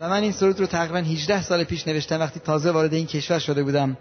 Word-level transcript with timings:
و 0.00 0.08
من 0.08 0.22
این 0.22 0.32
سرود 0.32 0.60
رو 0.60 0.66
تقریبا 0.66 0.98
18 0.98 1.42
سال 1.42 1.64
پیش 1.64 1.88
نوشتم 1.88 2.20
وقتی 2.20 2.40
تازه 2.40 2.70
وارد 2.70 2.94
این 2.94 3.06
کشور 3.06 3.38
شده 3.38 3.62
بودم. 3.62 3.96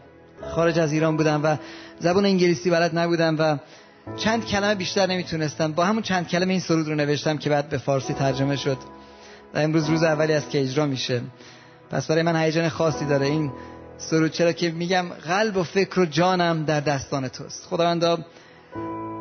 خارج 0.51 0.79
از 0.79 0.91
ایران 0.91 1.17
بودم 1.17 1.43
و 1.43 1.57
زبان 1.99 2.25
انگلیسی 2.25 2.69
بلد 2.69 2.97
نبودم 2.97 3.35
و 3.39 3.57
چند 4.17 4.45
کلمه 4.45 4.75
بیشتر 4.75 5.07
نمی‌تونستم. 5.07 5.71
با 5.71 5.85
همون 5.85 6.01
چند 6.01 6.27
کلمه 6.27 6.51
این 6.51 6.59
سرود 6.59 6.87
رو 6.87 6.95
نوشتم 6.95 7.37
که 7.37 7.49
بعد 7.49 7.69
به 7.69 7.77
فارسی 7.77 8.13
ترجمه 8.13 8.55
شد. 8.55 8.77
و 9.53 9.59
امروز 9.59 9.89
روز 9.89 10.03
اولی 10.03 10.33
است 10.33 10.49
که 10.49 10.61
اجرا 10.61 10.85
میشه. 10.85 11.21
پس 11.89 12.07
برای 12.07 12.23
من 12.23 12.35
هیجان 12.35 12.69
خاصی 12.69 13.05
داره 13.05 13.25
این 13.25 13.51
سرود. 13.97 14.31
چرا 14.31 14.51
که 14.51 14.71
میگم 14.71 15.05
قلب 15.09 15.57
و 15.57 15.63
فکر 15.63 15.99
و 15.99 16.05
جانم 16.05 16.65
در 16.65 16.79
دستان 16.79 17.27
توست. 17.27 17.65
خداوندا 17.65 18.19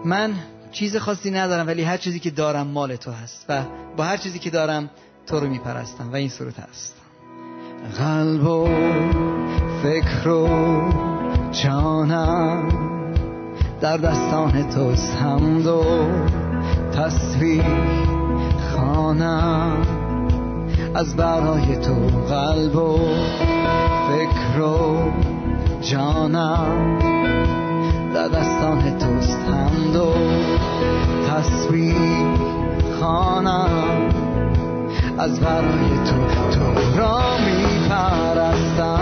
من 0.04 0.34
چیز 0.72 0.96
خاصی 0.96 1.30
ندارم 1.30 1.66
ولی 1.66 1.82
هر 1.82 1.96
چیزی 1.96 2.20
که 2.20 2.30
دارم 2.30 2.66
مال 2.66 2.96
تو 2.96 3.10
هست. 3.10 3.44
و 3.48 3.62
با 3.96 4.04
هر 4.04 4.16
چیزی 4.16 4.38
که 4.38 4.50
دارم 4.50 4.90
تو 5.28 5.40
رو 5.40 5.48
میپرستم 5.48 6.12
و 6.12 6.16
این 6.16 6.28
سرود 6.28 6.54
هست. 6.58 6.94
قلب 7.98 8.46
و 8.46 8.68
فکر 9.82 10.28
و 10.28 10.48
جانم 11.52 12.68
در 13.80 13.96
دستان 13.96 14.70
توست. 14.70 15.16
هم 15.16 15.66
و 15.66 15.82
تصویر 16.92 17.64
خانم 18.76 19.82
از 20.94 21.16
برای 21.16 21.76
تو 21.76 21.94
قلب 22.28 22.76
و 22.76 22.98
فکر 24.08 24.60
و 24.60 25.12
جانم 25.80 26.98
در 28.14 28.28
دستان 28.28 28.98
توست. 28.98 29.38
هم 29.38 30.00
و 30.00 30.12
تصویر 31.28 32.38
خانم 33.00 34.27
از 35.18 35.40
برای 35.40 35.98
تو 36.04 36.50
تو 36.50 36.98
را 36.98 37.38
می 37.38 37.88
پرستم 37.88 38.97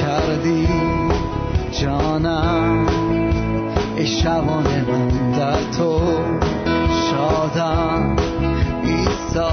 کردی 0.00 0.68
جانم. 1.72 2.86
ای 3.96 4.06
شبان 4.06 4.66
من 4.88 5.30
در 5.38 5.62
تو 5.78 6.00
شادم. 7.10 8.16
ایسا 8.84 9.50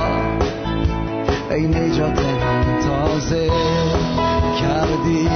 ای 1.52 1.68
نجات 1.68 2.20
من 2.20 2.80
تازه 2.80 3.50
کردی. 4.62 5.30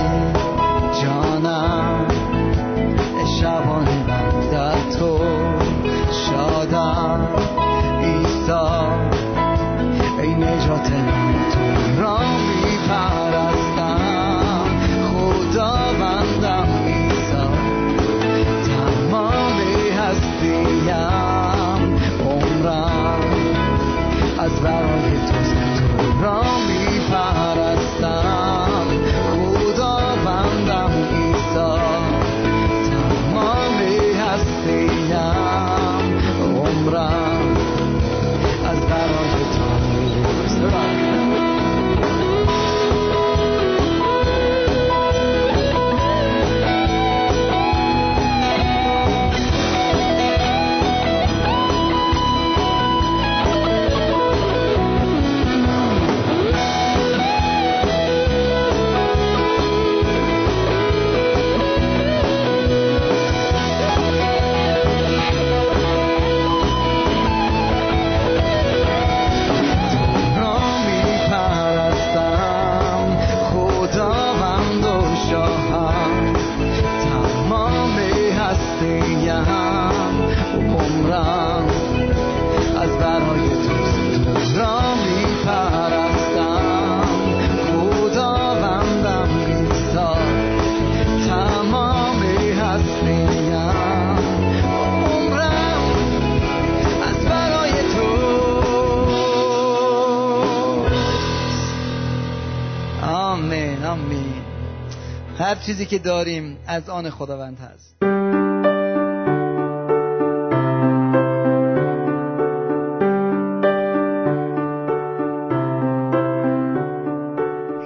هر 105.45 105.56
چیزی 105.56 105.85
که 105.85 106.00
داریم 106.00 106.57
از 106.67 106.89
آن 106.89 107.09
خداوند 107.09 107.57
هست. 107.59 107.97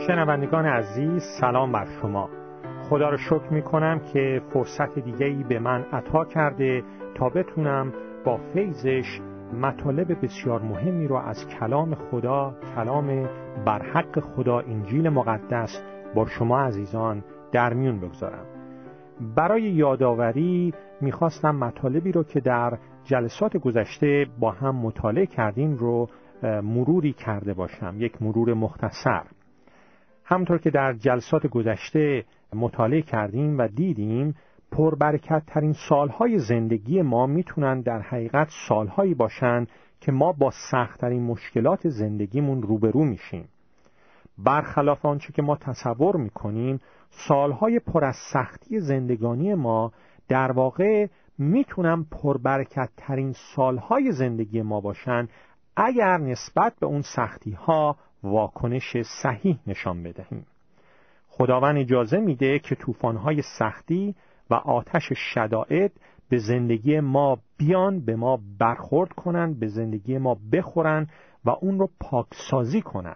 شنوندگان 0.08 0.66
عزیز 0.66 1.24
سلام 1.42 1.72
بر 1.72 1.88
شما. 2.02 2.30
خدا 2.90 3.10
رو 3.10 3.18
شکر 3.18 3.50
می 3.52 3.62
کنم 3.62 4.02
که 4.14 4.42
فرصت 4.54 5.00
دیگه 5.00 5.26
ای 5.26 5.44
به 5.44 5.60
من 5.60 5.86
عطا 5.94 6.26
کرده 6.26 6.84
تا 7.16 7.30
بتونم 7.30 7.94
با 8.26 8.40
فیضش 8.54 9.22
مطالب 9.62 10.26
بسیار 10.26 10.62
مهمی 10.62 11.08
رو 11.08 11.16
از 11.16 11.48
کلام 11.60 11.96
خدا 11.96 12.54
کلام 12.76 13.30
برحق 13.66 14.20
خدا 14.20 14.60
انجیل 14.60 15.10
مقدس 15.10 15.82
با 16.16 16.26
شما 16.26 16.60
عزیزان 16.60 17.24
در 17.52 17.74
میون 17.74 18.00
بگذارم. 18.00 18.46
برای 19.36 19.62
یادآوری 19.62 20.74
می‌خواستم 21.02 21.56
مطالبی 21.56 22.12
رو 22.12 22.24
که 22.24 22.40
در 22.40 22.78
جلسات 23.04 23.58
گذشته 23.58 24.26
با 24.40 24.52
هم 24.52 24.76
مطالعه 24.76 25.26
کردیم 25.26 25.76
رو 25.76 26.10
مروری 26.44 27.14
کرده 27.14 27.54
باشم 27.54 27.96
یک 27.98 28.22
مرور 28.22 28.54
مختصر. 28.54 29.24
همطور 30.26 30.58
که 30.58 30.70
در 30.70 30.94
جلسات 30.94 31.48
گذشته 31.48 32.26
مطالعه 32.54 33.02
کردیم 33.02 33.58
و 33.58 33.68
دیدیم 33.68 34.36
پربرکت 34.72 35.44
ترین 35.48 35.74
سالهای 35.90 36.40
زندگی 36.40 37.02
ما 37.02 37.28
می‌تونن 37.28 37.82
در 37.82 38.02
حقیقت 38.02 38.48
سالهایی 38.68 39.14
باشن 39.14 39.66
که 40.02 40.12
ما 40.12 40.32
با 40.32 40.52
سختترین 40.72 41.24
مشکلات 41.24 41.90
زندگیمون 41.90 42.62
روبرو 42.62 43.04
میشیم. 43.04 43.48
برخلاف 44.38 45.06
آنچه 45.06 45.34
که 45.34 45.42
ما 45.42 45.56
تصور 45.56 46.18
می‌کنیم 46.18 46.80
سالهای 47.10 47.80
پر 47.80 48.06
از 48.06 48.16
سختی 48.34 48.80
زندگانی 48.80 49.54
ما 49.54 49.92
در 50.28 50.52
واقع 50.52 51.08
می‌تونن 51.38 52.06
پربرکت 52.12 52.90
ترین 52.98 53.34
سالهای 53.56 54.12
زندگی 54.12 54.62
ما 54.62 54.82
باشن 54.82 55.28
اگر 55.76 56.18
نسبت 56.18 56.74
به 56.80 56.86
اون 56.86 57.02
سختی 57.02 57.52
ها 57.52 57.98
واکنش 58.24 58.98
صحیح 59.24 59.60
نشان 59.68 60.04
بدهیم. 60.04 60.46
خداوند 61.28 61.78
اجازه 61.78 62.18
میده 62.18 62.60
که 62.60 62.76
طوفان‌های 62.76 63.42
سختی 63.60 64.16
و 64.50 64.54
آتش 64.54 65.10
شدائد 65.34 65.92
به 66.30 66.38
زندگی 66.38 67.00
ما 67.00 67.38
بیان 67.58 68.06
به 68.06 68.16
ما 68.16 68.40
برخورد 68.60 69.14
کنند 69.14 69.60
به 69.60 69.68
زندگی 69.68 70.18
ما 70.18 70.38
بخورن 70.54 71.08
و 71.46 71.50
اون 71.50 71.80
رو 71.80 71.90
پاکسازی 72.00 72.82
کنن. 72.82 73.16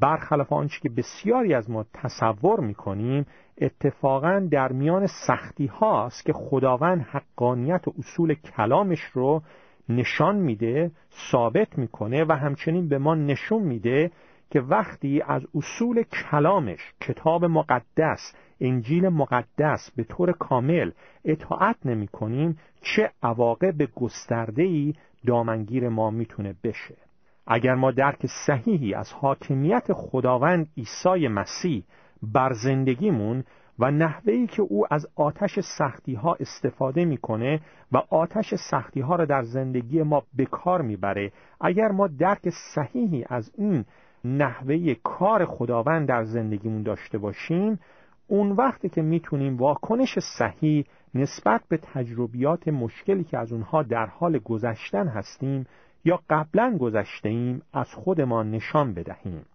برخلاف 0.00 0.52
آنچه 0.52 0.80
که 0.80 0.88
بسیاری 0.88 1.54
از 1.54 1.70
ما 1.70 1.84
تصور 1.94 2.60
می‌کنیم 2.60 3.26
اتفاقا 3.60 4.48
در 4.50 4.72
میان 4.72 5.06
سختی 5.26 5.66
هاست 5.66 6.24
که 6.24 6.32
خداوند 6.32 7.00
حقانیت 7.00 7.88
و 7.88 7.92
اصول 7.98 8.34
کلامش 8.34 9.00
رو 9.00 9.42
نشان 9.88 10.36
میده 10.36 10.90
ثابت 11.30 11.78
می‌کنه 11.78 12.24
و 12.24 12.32
همچنین 12.32 12.88
به 12.88 12.98
ما 12.98 13.14
نشون 13.14 13.62
میده 13.62 14.10
که 14.50 14.60
وقتی 14.60 15.22
از 15.26 15.42
اصول 15.54 16.02
کلامش 16.02 16.92
کتاب 17.00 17.44
مقدس 17.44 18.34
انجیل 18.60 19.08
مقدس 19.08 19.90
به 19.96 20.04
طور 20.04 20.32
کامل 20.32 20.90
اطاعت 21.24 21.76
نمی 21.84 22.08
کنیم 22.08 22.58
چه 22.82 23.10
عواقب 23.22 23.82
گسترده‌ای 23.94 24.94
دامنگیر 25.26 25.88
ما 25.88 26.10
می‌تونه 26.10 26.54
بشه؟ 26.64 27.05
اگر 27.46 27.74
ما 27.74 27.90
درک 27.90 28.26
صحیحی 28.46 28.94
از 28.94 29.12
حاکمیت 29.12 29.92
خداوند 29.92 30.68
عیسی 30.76 31.28
مسیح 31.28 31.84
بر 32.22 32.52
زندگیمون 32.52 33.44
و 33.78 33.90
نحوهی 33.90 34.46
که 34.46 34.62
او 34.62 34.86
از 34.90 35.06
آتش 35.16 35.60
سختی 35.60 36.14
ها 36.14 36.36
استفاده 36.40 37.04
می‌کنه 37.04 37.60
و 37.92 37.96
آتش 38.10 38.54
سختی 38.54 39.00
ها 39.00 39.16
را 39.16 39.24
در 39.24 39.42
زندگی 39.42 40.02
ما 40.02 40.22
به 40.36 40.44
کار 40.44 40.82
می‌بره 40.82 41.32
اگر 41.60 41.88
ما 41.88 42.06
درک 42.06 42.48
صحیحی 42.74 43.24
از 43.28 43.52
این 43.58 43.84
نحوه 44.24 44.94
کار 44.94 45.44
خداوند 45.44 46.08
در 46.08 46.24
زندگیمون 46.24 46.82
داشته 46.82 47.18
باشیم 47.18 47.78
اون 48.26 48.52
وقتی 48.52 48.88
که 48.88 49.02
می‌تونیم 49.02 49.56
واکنش 49.56 50.18
صحیح 50.18 50.84
نسبت 51.14 51.62
به 51.68 51.76
تجربیات 51.76 52.68
مشکلی 52.68 53.24
که 53.24 53.38
از 53.38 53.52
اونها 53.52 53.82
در 53.82 54.06
حال 54.06 54.38
گذشتن 54.38 55.08
هستیم 55.08 55.66
یا 56.06 56.20
قبلا 56.30 56.76
گذشته 56.80 57.28
ایم 57.28 57.62
از 57.72 57.94
خودمان 57.94 58.50
نشان 58.50 58.94
بدهیم. 58.94 59.46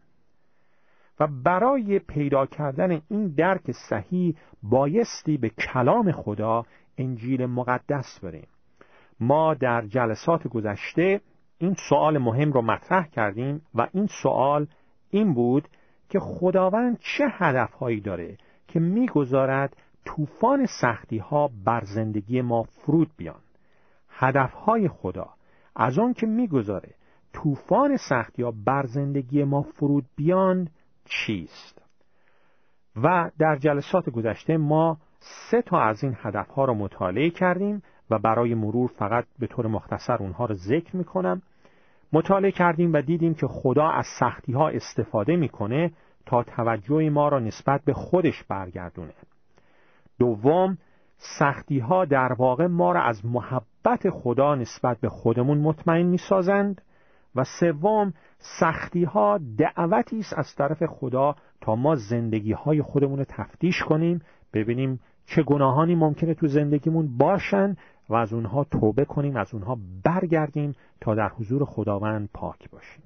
و 1.20 1.28
برای 1.28 2.00
پیدا 2.00 2.46
کردن 2.46 3.02
این 3.10 3.28
درک 3.28 3.72
صحیح 3.72 4.36
بایستی 4.64 5.38
به 5.38 5.50
کلام 5.50 6.12
خدا 6.12 6.66
انجیل 6.98 7.46
مقدس 7.46 8.20
بریم. 8.24 8.48
ما 9.20 9.54
در 9.54 9.82
جلسات 9.82 10.48
گذشته 10.48 11.22
این 11.58 11.76
سوال 11.90 12.18
مهم 12.18 12.52
رو 12.52 12.62
مطرح 12.62 13.08
کردیم 13.08 13.62
و 13.76 13.88
این 13.94 14.08
سوال 14.24 14.68
این 15.10 15.34
بود 15.34 15.68
که 16.10 16.20
خداوند 16.20 17.00
چه 17.00 17.24
هدفهایی 17.30 18.02
داره 18.02 18.38
که 18.68 18.80
می‌گذارد 18.80 19.78
طوفان 20.06 20.66
سختی 20.82 21.18
ها 21.18 21.50
بر 21.66 21.84
زندگی 21.84 22.42
ما 22.42 22.64
فرود 22.64 23.12
بیان. 23.18 23.42
هدفهای 24.10 24.88
خدا 24.88 25.30
از 25.82 26.00
آن 26.00 26.14
که 26.14 26.28
می‌گذاره 26.28 26.90
طوفان 27.34 27.98
سختی 28.10 28.44
ها 28.44 28.54
بر 28.66 28.86
زندگی 28.86 29.44
ما 29.44 29.62
فرود 29.62 30.06
بیان 30.16 30.68
چیست؟ 31.06 31.82
و 33.04 33.32
در 33.40 33.56
جلسات 33.56 34.10
گذشته 34.10 34.58
ما 34.58 34.98
سه 35.20 35.62
تا 35.62 35.82
از 35.82 36.04
این 36.04 36.16
هدفها 36.22 36.66
را 36.66 36.74
مطالعه 36.74 37.30
کردیم 37.30 37.82
و 38.10 38.20
برای 38.20 38.56
مرور 38.56 38.88
فقط 38.88 39.26
به 39.40 39.48
طور 39.48 39.68
مختصر 39.68 40.18
اونها 40.18 40.46
رو 40.46 40.56
ذکر 40.56 40.96
می‌کنم. 40.96 41.42
مطالعه 42.14 42.52
کردیم 42.52 42.94
و 42.94 43.02
دیدیم 43.02 43.34
که 43.34 43.48
خدا 43.48 43.90
از 43.90 44.06
سختی 44.20 44.54
ها 44.54 44.70
استفاده 44.70 45.36
می‌کنه 45.36 45.92
تا 46.26 46.44
توجه 46.44 47.10
ما 47.10 47.30
را 47.30 47.40
نسبت 47.40 47.82
به 47.86 47.94
خودش 47.94 48.44
برگردونه. 48.44 49.14
دوم 50.20 50.78
سختی 51.40 51.80
ها 51.80 52.06
در 52.06 52.34
واقع 52.34 52.68
ما 52.68 52.92
را 52.92 53.04
از 53.04 53.26
محبت 53.26 53.71
خدا 54.10 54.56
نسبت 54.56 55.00
به 55.00 55.10
خودمون 55.10 55.58
مطمئن 55.58 56.06
می‌سازند 56.06 56.82
و 57.36 57.44
سوم 57.60 58.14
سختی 58.60 59.04
ها 59.04 59.40
دعوتی 59.58 60.20
است 60.20 60.34
از 60.38 60.56
طرف 60.56 60.84
خدا 60.84 61.36
تا 61.62 61.76
ما 61.76 61.96
زندگی 61.96 62.54
های 62.54 62.82
خودمون 62.82 63.20
رو 63.20 63.26
تفتیش 63.28 63.84
کنیم 63.84 64.22
ببینیم 64.54 65.00
چه 65.26 65.44
گناهانی 65.44 65.96
ممکنه 65.96 66.34
تو 66.34 66.48
زندگیمون 66.48 67.18
باشن 67.18 67.76
و 68.10 68.16
از 68.16 68.34
اونها 68.34 68.64
توبه 68.64 69.06
کنیم 69.06 69.36
از 69.36 69.54
اونها 69.54 69.78
برگردیم 70.04 70.74
تا 71.02 71.16
در 71.16 71.30
حضور 71.30 71.66
خداوند 71.66 72.30
پاک 72.34 72.70
باشیم. 72.70 73.04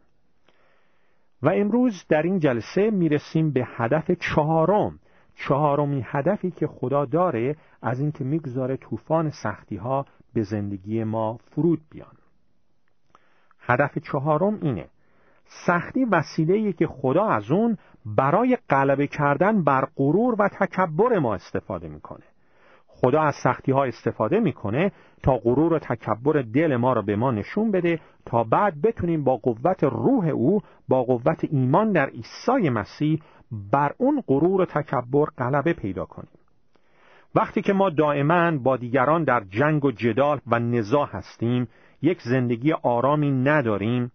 و 1.41 1.49
امروز 1.49 2.05
در 2.09 2.21
این 2.21 2.39
جلسه 2.39 2.91
می‌رسیم 2.91 3.51
به 3.51 3.67
هدف 3.75 4.11
چهارم. 4.11 4.99
چهارمین 5.35 6.03
هدفی 6.05 6.51
که 6.51 6.67
خدا 6.67 7.05
داره 7.05 7.55
از 7.81 7.99
اینکه 7.99 8.23
می‌گذاره 8.23 8.77
طوفان 8.77 9.29
سختی 9.29 9.75
ها 9.75 10.05
به 10.35 10.43
زندگی 10.43 11.03
ما 11.03 11.37
فرود 11.51 11.81
بیان. 11.91 12.15
هدف 13.59 13.97
چهارم 13.97 14.59
اینه. 14.61 14.87
سختی 15.67 16.05
وسیله 16.05 16.73
که 16.73 16.87
خدا 16.87 17.25
از 17.25 17.51
اون 17.51 17.77
برای 18.05 18.57
غلبه 18.69 19.07
کردن 19.07 19.63
بر 19.63 19.87
غرور 19.95 20.35
و 20.41 20.49
تکبر 20.59 21.19
ما 21.19 21.35
استفاده 21.35 21.87
می‌کنه. 21.87 22.23
خدا 22.87 23.21
از 23.21 23.35
سختی 23.43 23.71
ها 23.71 23.83
استفاده 23.83 24.39
می‌کنه 24.39 24.91
تا 25.23 25.37
غرور 25.37 25.73
و 25.73 25.79
تکبر 25.79 26.41
دل 26.53 26.75
ما 26.75 26.93
را 26.93 27.01
به 27.01 27.15
ما 27.15 27.31
نشون 27.31 27.71
بده 27.71 27.99
تا 28.25 28.43
بعد 28.43 28.81
بتونیم 28.81 29.23
با 29.23 29.37
قوت 29.37 29.83
روح 29.83 30.27
او 30.27 30.61
با 30.87 31.03
قوت 31.03 31.43
ایمان 31.51 31.91
در 31.91 32.09
عیسی 32.09 32.69
مسیح 32.69 33.19
بر 33.71 33.93
اون 33.97 34.23
غرور 34.27 34.61
و 34.61 34.65
تکبر 34.65 35.25
غلبه 35.37 35.73
پیدا 35.73 36.05
کنیم. 36.05 36.29
وقتی 37.35 37.61
که 37.61 37.73
ما 37.73 37.89
دائما 37.89 38.51
با 38.51 38.77
دیگران 38.77 39.23
در 39.23 39.43
جنگ 39.49 39.85
و 39.85 39.91
جدال 39.91 40.39
و 40.47 40.59
نزاع 40.59 41.07
هستیم 41.11 41.67
یک 42.01 42.21
زندگی 42.21 42.73
آرامی 42.73 43.31
نداریم. 43.31 44.11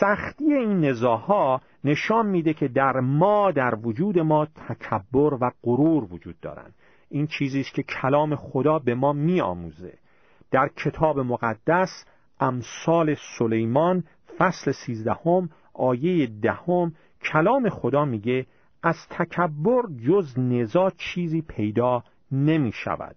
سختی 0.00 0.44
این 0.44 0.84
نزاها 0.84 1.60
نشان 1.84 2.26
میده 2.26 2.54
که 2.54 2.68
در 2.68 3.00
ما 3.00 3.50
در 3.50 3.74
وجود 3.74 4.18
ما 4.18 4.46
تکبر 4.46 5.34
و 5.40 5.50
غرور 5.62 6.04
وجود 6.04 6.40
دارند 6.40 6.74
این 7.10 7.26
چیزی 7.26 7.60
است 7.60 7.74
که 7.74 7.82
کلام 7.82 8.36
خدا 8.36 8.78
به 8.78 8.94
ما 8.94 9.12
میآموزه. 9.12 9.98
در 10.50 10.68
کتاب 10.76 11.18
مقدس 11.18 12.04
امثال 12.40 13.16
سلیمان 13.38 14.04
فصل 14.38 14.72
سیزدهم 14.72 15.50
آیه 15.74 16.26
دهم 16.42 16.92
کلام 17.32 17.68
خدا 17.68 18.04
میگه 18.04 18.46
از 18.82 18.96
تکبر 19.10 19.82
جز 20.06 20.38
نزا 20.38 20.90
چیزی 20.90 21.42
پیدا 21.42 22.02
نمی 22.32 22.72
شود 22.72 23.16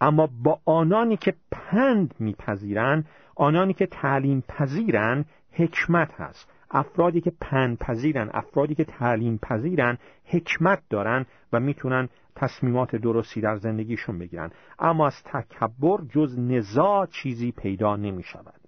اما 0.00 0.28
با 0.42 0.60
آنانی 0.64 1.16
که 1.16 1.34
پند 1.50 2.14
میپذیرند 2.18 3.08
آنانی 3.36 3.72
که 3.72 3.86
تعلیم 3.86 4.44
پذیرن 4.48 5.24
حکمت 5.52 6.20
هست. 6.20 6.50
افرادی 6.70 7.20
که 7.20 7.32
پند 7.40 7.78
پذیرن 7.78 8.30
افرادی 8.34 8.74
که 8.74 8.84
تعلیم 8.84 9.38
پذیرن 9.38 9.98
حکمت 10.24 10.82
دارن 10.90 11.26
و 11.52 11.60
می‌تونن 11.60 12.08
تصمیمات 12.36 12.96
درستی 12.96 13.40
در 13.40 13.56
زندگیشون 13.56 14.18
بگیرن. 14.18 14.50
اما 14.78 15.06
از 15.06 15.22
تکبر 15.24 15.98
جز 16.10 16.38
نزاع 16.38 17.06
چیزی 17.06 17.52
پیدا 17.52 17.96
نمی 17.96 18.22
شود 18.22 18.60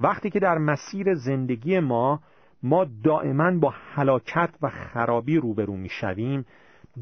وقتی 0.00 0.30
که 0.30 0.40
در 0.40 0.58
مسیر 0.58 1.14
زندگی 1.14 1.80
ما 1.80 2.20
ما 2.62 2.86
دائما 3.04 3.58
با 3.58 3.74
حلاکت 3.94 4.50
و 4.62 4.68
خرابی 4.68 5.36
روبرو 5.36 5.76
می 5.76 5.88
شویم 5.88 6.44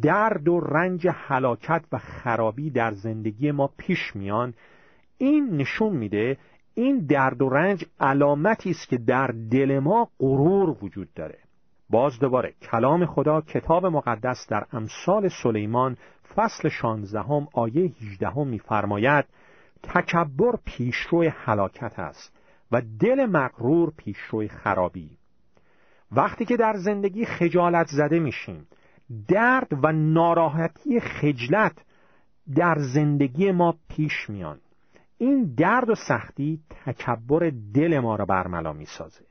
درد 0.03 0.49
و 0.49 0.61
رنج 0.61 1.09
حلاکت 1.09 1.85
و 1.93 1.99
خرابی 1.99 2.71
در 2.71 2.95
زندگی 2.95 3.51
ما 3.51 3.71
پیش 3.79 4.17
میان. 4.17 4.55
این 5.19 5.57
نشون 5.57 5.97
میده 5.97 6.39
این 6.75 7.07
درد 7.07 7.43
و 7.43 7.49
رنج 7.49 7.85
علامتی 8.01 8.71
است 8.71 8.89
که 8.89 8.99
در 8.99 9.27
دل 9.51 9.79
ما 9.79 10.09
غرور 10.19 10.85
وجود 10.85 11.09
داره. 11.15 11.39
باز 11.91 12.19
دوباره 12.19 12.55
کلام 12.63 13.07
خدا 13.07 13.41
کتاب 13.41 13.87
مقدس 13.87 14.47
در 14.51 14.65
امثال 14.73 15.29
سلیمان 15.43 15.97
فصل 16.35 16.69
شانزدهم 16.69 17.49
آیه 17.53 17.93
هیجدهم 17.99 18.49
میفرماید 18.49 19.25
تکبر 19.83 20.59
پیشرو 20.65 21.23
حلاکت 21.23 21.99
است 21.99 22.37
و 22.73 22.83
دل 23.01 23.27
مغرور 23.27 23.93
پیشروی 23.97 24.49
خرابی. 24.49 25.11
وقتی 26.13 26.45
که 26.45 26.57
در 26.57 26.77
زندگی 26.77 27.25
خجالت 27.25 27.87
زده 27.87 28.19
میشیم 28.19 28.67
درد 29.29 29.85
و 29.85 29.93
ناراحتی 29.93 31.01
خجلت 31.01 31.85
در 32.55 32.77
زندگی 32.95 33.53
ما 33.53 33.75
پیش 33.89 34.31
میان. 34.31 34.59
این 35.19 35.55
درد 35.59 35.91
و 35.91 35.95
سختی 35.95 36.61
تکبر 36.71 37.53
دل 37.75 37.99
ما 37.99 38.17
را 38.17 38.25
برملا 38.25 38.73
می‌سازه. 38.73 39.25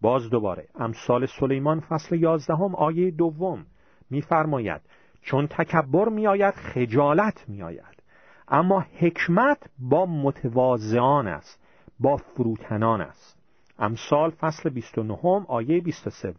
باز 0.00 0.30
دوباره 0.30 0.68
امثال 0.74 1.26
سلیمان 1.40 1.80
فصل 1.80 2.16
یازدهم 2.16 2.74
آیه 2.74 3.10
دوم 3.10 3.66
میفرماید 4.10 4.80
چون 5.22 5.46
تکبر 5.46 6.08
میآید 6.08 6.54
خجالت 6.54 7.44
میآید. 7.48 8.02
اما 8.48 8.80
حکمت 8.80 9.70
با 9.78 10.06
متواضعان 10.06 11.26
است 11.26 11.60
با 12.00 12.16
فروتنان 12.16 13.00
است. 13.00 13.38
امثال 13.78 14.30
فصل 14.30 14.70
29 14.70 15.44
آیه 15.48 15.80
23 15.80 16.34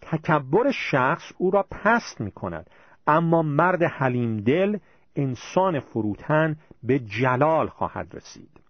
تکبر 0.00 0.70
شخص 0.70 1.32
او 1.38 1.50
را 1.50 1.66
پست 1.70 2.20
می 2.20 2.30
کند 2.30 2.70
اما 3.06 3.42
مرد 3.42 3.82
حلیم 3.82 4.40
دل 4.40 4.78
انسان 5.16 5.80
فروتن 5.80 6.56
به 6.82 6.98
جلال 6.98 7.68
خواهد 7.68 8.14
رسید. 8.14 8.60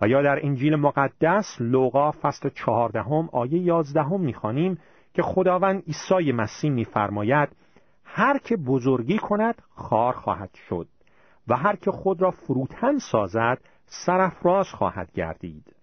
و 0.00 0.08
یا 0.08 0.22
در 0.22 0.46
انجیل 0.46 0.76
مقدس 0.76 1.56
لوقا 1.60 2.10
فصل 2.10 2.48
چهاردهم 2.48 3.28
آیه 3.32 3.58
یازدهم 3.58 4.20
می‌خوانیم 4.20 4.78
که 5.14 5.22
خداوند 5.22 5.82
عیسی 5.86 6.32
مسیح 6.32 6.70
میفرماید 6.70 7.48
هر 8.04 8.38
که 8.38 8.56
بزرگی 8.56 9.18
کند 9.18 9.62
خار 9.70 10.12
خواهد 10.12 10.50
شد 10.68 10.88
و 11.48 11.56
هر 11.56 11.76
که 11.76 11.90
خود 11.90 12.22
را 12.22 12.30
فروتن 12.30 12.98
سازد 12.98 13.58
سرفراز 13.86 14.68
خواهد 14.68 15.12
گردید. 15.12 15.74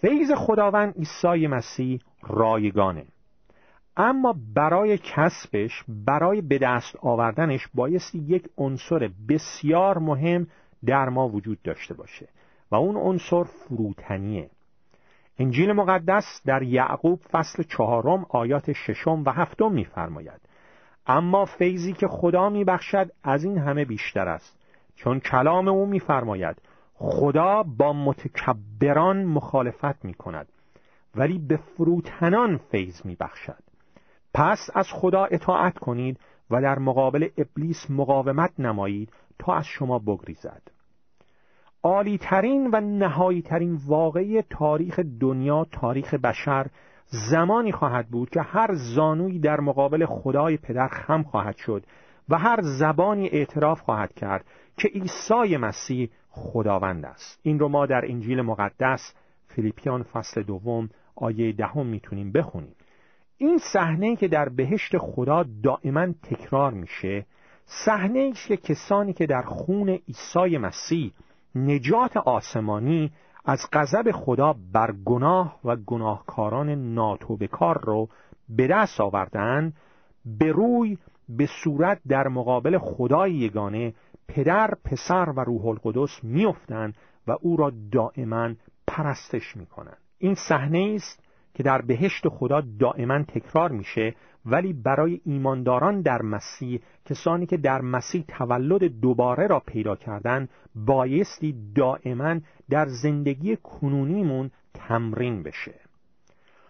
فیض 0.00 0.32
خداوند 0.36 0.94
عیسی 0.94 1.46
مسیح 1.46 2.00
رایگانه. 2.22 3.04
اما 3.96 4.34
برای 4.54 4.98
کسبش 4.98 5.84
برای 5.88 6.40
به 6.40 6.58
دست 6.58 6.96
آوردنش 7.00 7.68
بایستی 7.74 8.18
یک 8.18 8.48
عنصر 8.58 9.10
بسیار 9.28 9.98
مهم 9.98 10.46
در 10.86 11.08
ما 11.08 11.28
وجود 11.28 11.62
داشته 11.62 11.94
باشه 11.94 12.28
و 12.70 12.74
اون 12.74 12.96
عنصر 12.96 13.42
فروتنیه. 13.44 14.50
انجیل 15.38 15.72
مقدس 15.72 16.42
در 16.44 16.62
یعقوب 16.62 17.20
فصل 17.30 17.62
چهارم 17.62 18.26
آیات 18.28 18.72
ششم 18.72 19.22
و 19.26 19.30
هفتم 19.30 19.72
میفرماید 19.72 20.40
اما 21.06 21.44
فیضی 21.44 21.92
که 21.92 22.08
خدا 22.08 22.50
میبخشد 22.50 23.10
از 23.22 23.44
این 23.44 23.58
همه 23.58 23.84
بیشتر 23.84 24.28
است. 24.28 24.58
چون 24.96 25.20
کلام 25.20 25.68
او 25.68 25.86
میفرماید 25.86 26.56
خدا 26.94 27.62
با 27.62 27.92
متکبران 27.92 29.24
مخالفت 29.24 30.04
می 30.04 30.14
کند 30.14 30.48
ولی 31.14 31.38
به 31.38 31.56
فروتنان 31.56 32.56
فیض 32.56 33.06
می 33.06 33.16
بخشد 33.20 33.62
پس 34.34 34.70
از 34.74 34.86
خدا 34.92 35.24
اطاعت 35.24 35.78
کنید 35.78 36.20
و 36.50 36.62
در 36.62 36.78
مقابل 36.78 37.28
ابلیس 37.38 37.90
مقاومت 37.90 38.60
نمایید 38.60 39.12
تا 39.38 39.54
از 39.54 39.66
شما 39.66 39.98
بگریزد. 39.98 40.62
عالی 41.82 42.18
ترین 42.18 42.70
و 42.72 42.80
نهایی 42.80 43.42
ترین 43.42 43.78
واقعی 43.86 44.42
تاریخ 44.42 45.00
دنیا 45.20 45.66
تاریخ 45.72 46.14
بشر 46.14 46.66
زمانی 47.30 47.72
خواهد 47.72 48.08
بود 48.08 48.30
که 48.30 48.40
هر 48.40 48.74
زانوی 48.74 49.38
در 49.38 49.60
مقابل 49.60 50.06
خدای 50.06 50.56
پدر 50.56 50.88
خم 50.88 51.22
خواهد 51.22 51.56
شد 51.56 51.84
و 52.28 52.38
هر 52.38 52.60
زبانی 52.62 53.28
اعتراف 53.28 53.80
خواهد 53.80 54.12
کرد 54.12 54.44
که 54.76 54.88
عیسی 54.88 55.56
مسیح 55.56 56.10
خداوند 56.30 57.04
است. 57.04 57.40
این 57.42 57.58
رو 57.58 57.68
ما 57.68 57.86
در 57.86 58.04
انجیل 58.04 58.42
مقدس 58.42 59.14
فیلیپیان 59.46 60.02
فصل 60.02 60.42
دوم 60.42 60.88
آیه 61.16 61.52
دهم 61.52 61.86
می‌تونیم 61.86 62.32
بخونیم. 62.32 62.74
این 63.42 63.58
صحنه 63.72 64.16
که 64.16 64.28
در 64.28 64.48
بهشت 64.48 64.98
خدا 64.98 65.44
دائما 65.62 66.06
تکرار 66.22 66.72
میشه 66.72 67.26
صحنه 67.66 68.30
است 68.32 68.46
که 68.46 68.56
کسانی 68.56 69.12
که 69.12 69.26
در 69.26 69.42
خون 69.42 69.88
عیسی 69.88 70.58
مسیح 70.58 71.12
نجات 71.54 72.16
آسمانی 72.16 73.12
از 73.44 73.58
غضب 73.72 74.10
خدا 74.12 74.54
بر 74.72 74.92
گناه 75.04 75.60
و 75.64 75.76
گناهکاران 75.76 76.94
ناتوبکار 76.94 77.80
رو 77.84 78.08
به 78.48 78.66
دست 78.66 79.00
آوردن 79.00 79.72
به 80.24 80.52
روی 80.52 80.98
به 81.28 81.48
صورت 81.64 82.00
در 82.08 82.28
مقابل 82.28 82.78
خدای 82.78 83.32
یگانه 83.32 83.94
پدر، 84.28 84.74
پسر 84.84 85.32
و 85.36 85.40
روح 85.40 85.66
القدس 85.66 86.24
میافتند 86.24 86.94
و 87.26 87.36
او 87.40 87.56
را 87.56 87.72
دائما 87.92 88.54
پرستش 88.86 89.56
می‌کنند 89.56 89.98
این 90.18 90.34
صحنه 90.34 90.92
است 90.96 91.21
که 91.54 91.62
در 91.62 91.82
بهشت 91.82 92.28
خدا 92.28 92.62
دائما 92.78 93.22
تکرار 93.22 93.70
میشه 93.70 94.14
ولی 94.46 94.72
برای 94.72 95.20
ایمانداران 95.24 96.00
در 96.00 96.22
مسیح 96.22 96.80
کسانی 97.04 97.46
که 97.46 97.56
در 97.56 97.80
مسیح 97.80 98.24
تولد 98.28 98.84
دوباره 98.84 99.46
را 99.46 99.60
پیدا 99.60 99.96
کردن 99.96 100.48
بایستی 100.74 101.72
دائما 101.74 102.40
در 102.70 102.86
زندگی 102.88 103.56
کنونیمون 103.56 104.50
تمرین 104.74 105.42
بشه. 105.42 105.74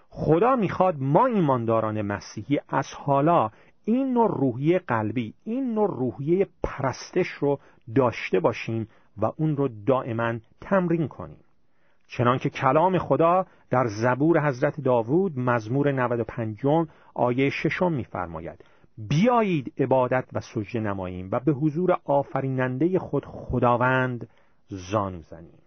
خدا 0.08 0.56
می‌خواد 0.56 0.96
ما 0.98 1.26
ایمانداران 1.26 2.02
مسیحی 2.02 2.60
از 2.68 2.86
حالا 2.94 3.50
این 3.84 4.12
نوع 4.12 4.30
روحیه 4.38 4.78
قلبی 4.78 5.34
این 5.44 5.74
نوع 5.74 5.96
روحیه 5.96 6.46
پرستش 6.62 7.28
رو 7.28 7.58
داشته 7.94 8.40
باشیم 8.40 8.88
و 9.16 9.32
اون 9.36 9.56
رو 9.56 9.68
دائما 9.86 10.34
تمرین 10.60 11.08
کنیم. 11.08 11.41
چنانکه 12.16 12.50
کلام 12.50 12.99
خدا 12.99 13.47
در 13.71 13.87
زبور 13.87 14.49
حضرت 14.49 14.81
داوود 14.81 15.38
مزمور 15.38 15.92
95 15.92 16.57
آیه 17.14 17.50
ششم 17.50 17.92
میفرماید. 17.92 18.64
بیایید 18.99 19.73
عبادت 19.78 20.25
و 20.33 20.40
سجده 20.40 20.81
نماییم 20.81 21.28
و 21.33 21.40
به 21.40 21.52
حضور 21.52 21.97
آفریننده 22.04 22.99
خود 22.99 23.25
خداوند 23.26 24.28
زانو 24.69 25.23
زنیم. 25.23 25.59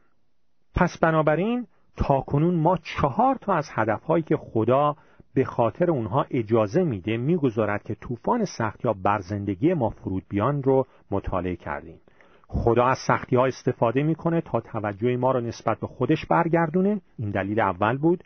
پس 0.76 0.98
بنابراین 0.98 1.68
تا 1.98 2.22
کنون 2.22 2.56
ما 2.56 2.78
چهار 2.78 3.36
تا 3.36 3.54
از 3.54 3.70
هدفهایی 3.74 4.24
که 4.24 4.38
خدا 4.38 4.96
به 5.34 5.44
خاطر 5.44 5.92
اونها 5.92 6.26
اجازه 6.30 6.84
میده 6.84 7.18
می‌گذارد 7.18 7.84
که 7.84 7.96
طوفان 7.96 8.46
سخت 8.58 8.86
یا 8.86 8.94
بر 8.94 9.20
زندگی 9.20 9.74
ما 9.74 9.90
فرود 9.90 10.24
بیان 10.30 10.64
رو 10.64 10.86
مطالعه 11.12 11.56
کردیم. 11.56 12.00
خدا 12.48 12.86
از 12.86 12.98
سختی 13.08 13.36
ها 13.36 13.46
استفاده 13.46 14.04
می‌کنه 14.04 14.42
تا 14.42 14.60
توجه 14.60 15.18
ما 15.18 15.32
را 15.32 15.40
نسبت 15.40 15.80
به 15.80 15.88
خودش 15.88 16.26
برگردونه. 16.26 17.02
این 17.18 17.32
دلیل 17.32 17.60
اول 17.60 17.98
بود. 17.98 18.24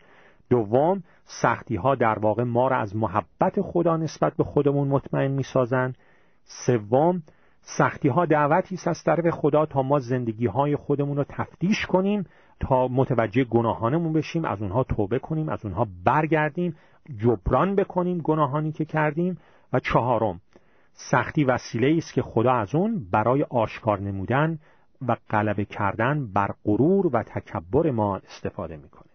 دوم 0.50 1.02
سختی 1.24 1.76
ها 1.76 1.94
در 1.94 2.18
واقع 2.18 2.42
ما 2.42 2.68
را 2.68 2.76
از 2.76 2.96
محبت 2.96 3.60
خدا 3.60 3.96
نسبت 3.96 4.36
به 4.36 4.44
خودمون 4.44 4.88
مطمئن 4.88 5.30
می‌سازند 5.30 5.98
سوم 6.44 7.22
سختی 7.62 8.08
ها 8.08 8.26
دعوتی 8.26 8.74
است 8.74 8.88
از 8.88 9.04
طرف 9.04 9.30
خدا 9.30 9.66
تا 9.66 9.82
ما 9.82 9.98
زندگی 9.98 10.46
های 10.46 10.76
خودمون 10.76 11.16
رو 11.16 11.24
تفتیش 11.28 11.86
کنیم 11.86 12.24
تا 12.60 12.88
متوجه 12.88 13.44
گناهانمون 13.44 14.12
بشیم 14.12 14.44
از 14.44 14.62
اونها 14.62 14.84
توبه 14.84 15.18
کنیم 15.18 15.48
از 15.48 15.64
اونها 15.64 15.86
برگردیم 16.04 16.76
جبران 17.16 17.74
بکنیم 17.74 18.18
گناهانی 18.18 18.72
که 18.72 18.84
کردیم. 18.84 19.38
و 19.72 19.80
چهارم 19.80 20.40
سختی 21.08 21.44
وسیله 21.44 21.96
است 21.96 22.14
که 22.14 22.22
خدا 22.22 22.52
از 22.52 22.74
اون 22.74 23.06
برای 23.10 23.42
آشکار 23.42 24.00
نمودن 24.00 24.58
و 25.08 25.16
غلبه 25.30 25.64
کردن 25.64 26.32
بر 26.32 26.54
غرور 26.64 27.06
و 27.06 27.22
تکبر 27.22 27.90
ما 27.90 28.16
استفاده 28.16 28.76
می‌کنه. 28.76 29.10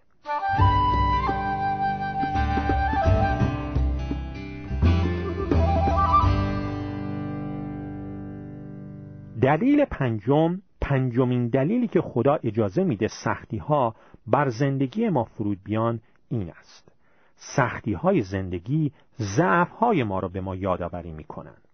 دلیل 9.41 9.85
پنجم 9.85 10.61
پنجمین 10.81 11.47
دلیلی 11.47 11.87
که 11.87 12.01
خدا 12.01 12.39
اجازه 12.43 12.83
میده 12.83 13.07
سختی 13.07 13.57
ها 13.57 13.95
بر 14.27 14.49
زندگی 14.49 15.09
ما 15.09 15.23
فرود 15.23 15.63
بیان 15.63 15.99
این 16.29 16.51
است. 16.59 16.91
سختی 17.35 17.93
های 17.93 18.21
زندگی 18.21 18.91
ضعف 19.37 19.69
های 19.69 20.03
ما 20.03 20.19
را 20.19 20.27
به 20.27 20.41
ما 20.41 20.55
یادآوری 20.55 21.11
می‌کنند 21.11 21.64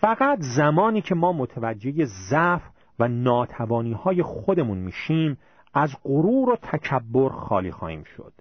فقط 0.00 0.38
زمانی 0.40 1.02
که 1.02 1.14
ما 1.14 1.32
متوجه 1.32 2.04
ضعف 2.04 2.62
و 2.98 3.08
ناتوانی 3.08 3.92
های 3.92 4.22
خودمون 4.22 4.78
میشیم 4.78 5.38
از 5.74 5.96
غرور 6.04 6.50
و 6.50 6.56
تکبر 6.56 7.28
خالی 7.28 7.70
خواهیم 7.70 8.04
شد. 8.04 8.32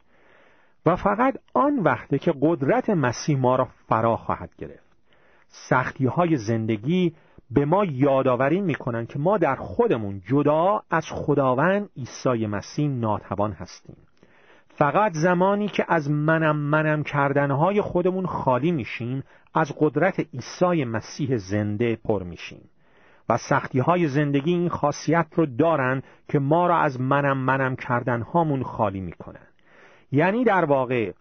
و 0.85 0.95
فقط 0.95 1.37
آن 1.53 1.79
وقته 1.79 2.19
که 2.19 2.33
قدرت 2.41 2.89
مسیح 2.89 3.39
ما 3.39 3.55
را 3.55 3.67
فرا 3.87 4.17
خواهد 4.17 4.49
گرفت. 4.57 4.93
سختی 5.47 6.05
های 6.05 6.37
زندگی 6.37 7.15
به 7.51 7.65
ما 7.65 7.85
یادآوری 7.85 8.61
می‌کنند 8.61 9.07
که 9.07 9.19
ما 9.19 9.37
در 9.37 9.55
خودمون 9.55 10.21
جدا 10.27 10.81
از 10.89 11.05
خداوند 11.09 11.89
عیسی 11.97 12.47
مسیح 12.47 12.89
ناتوان 12.89 13.51
هستیم. 13.51 13.97
فقط 14.75 15.11
زمانی 15.13 15.67
که 15.67 15.85
از 15.87 16.09
منم 16.11 16.55
منم 16.55 17.03
کردنهای 17.03 17.81
خودمون 17.81 18.25
خالی 18.25 18.71
میشیم 18.71 19.23
از 19.53 19.71
قدرت 19.79 20.19
عیسی 20.19 20.83
مسیح 20.83 21.37
زنده 21.37 21.95
پر 21.95 22.23
میشیم. 22.23 22.69
و 23.29 23.37
سختی 23.37 23.79
های 23.79 24.07
زندگی 24.07 24.53
این 24.53 24.69
خاصیت 24.69 25.27
رو 25.35 25.45
دارن 25.45 26.01
که 26.29 26.39
ما 26.39 26.67
را 26.67 26.77
از 26.77 27.01
منم 27.01 27.37
منم 27.37 27.75
کردنهامون 27.75 28.63
خالی 28.63 29.01
می‌کنن. 29.01 29.47
یعنی 30.11 30.43
در 30.43 30.65
واقع 30.65 31.11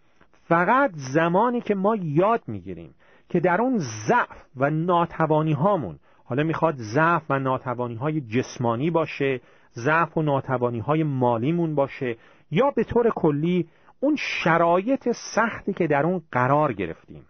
فقط 0.47 0.91
زمانی 0.93 1.61
که 1.61 1.75
ما 1.75 1.95
یاد 1.95 2.41
می‌گیریم 2.47 2.95
که 3.29 3.39
در 3.39 3.61
اون 3.61 3.77
ضعف 4.07 4.45
و 4.57 4.69
ناتوانی 4.69 5.53
هامون 5.53 5.99
حالا 6.25 6.43
می‌خواد 6.43 6.75
ضعف 6.77 7.23
و 7.29 7.39
ناتوانی 7.39 7.95
های 7.95 8.21
جسمانی 8.21 8.89
باشه 8.91 9.41
ضعف 9.75 10.17
و 10.17 10.21
ناتوانی 10.21 10.79
های 10.79 11.03
مالیمون 11.03 11.75
باشه 11.75 12.15
یا 12.53 12.71
به 12.71 12.83
طور 12.83 13.09
کلی 13.09 13.67
اون 13.99 14.15
شرایط 14.15 15.09
سختی 15.35 15.73
که 15.73 15.87
در 15.87 16.05
اون 16.05 16.21
قرار 16.31 16.73
گرفتیم. 16.73 17.25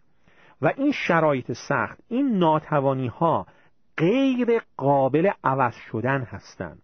و 0.62 0.74
این 0.77 0.92
شرایط 0.92 1.51
سخت 1.51 2.00
این 2.08 2.38
ناتوانی 2.38 3.08
ها 3.08 3.48
غیر 3.98 4.62
قابل 4.77 5.32
عوض 5.44 5.74
شدن 5.92 6.22
هستند 6.22 6.82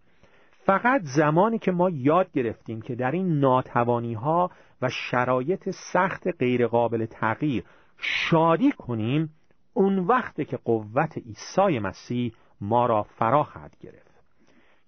فقط 0.66 1.00
زمانی 1.02 1.58
که 1.58 1.72
ما 1.72 1.90
یاد 1.90 2.32
گرفتیم 2.32 2.82
که 2.82 2.94
در 2.94 3.10
این 3.10 3.38
ناتوانی 3.38 4.14
ها 4.14 4.50
و 4.82 4.88
شرایط 4.88 5.70
سخت 5.70 6.28
غیر 6.38 6.66
قابل 6.66 7.06
تغییر 7.06 7.64
شادی 7.98 8.72
کنیم 8.72 9.30
اون 9.74 9.98
وقت 9.98 10.48
که 10.48 10.56
قوت 10.56 11.18
عیسی 11.18 11.78
مسیح 11.78 12.32
ما 12.60 12.86
را 12.86 13.02
فرا 13.02 13.44
خواهد 13.44 13.76
گرفت. 13.80 14.24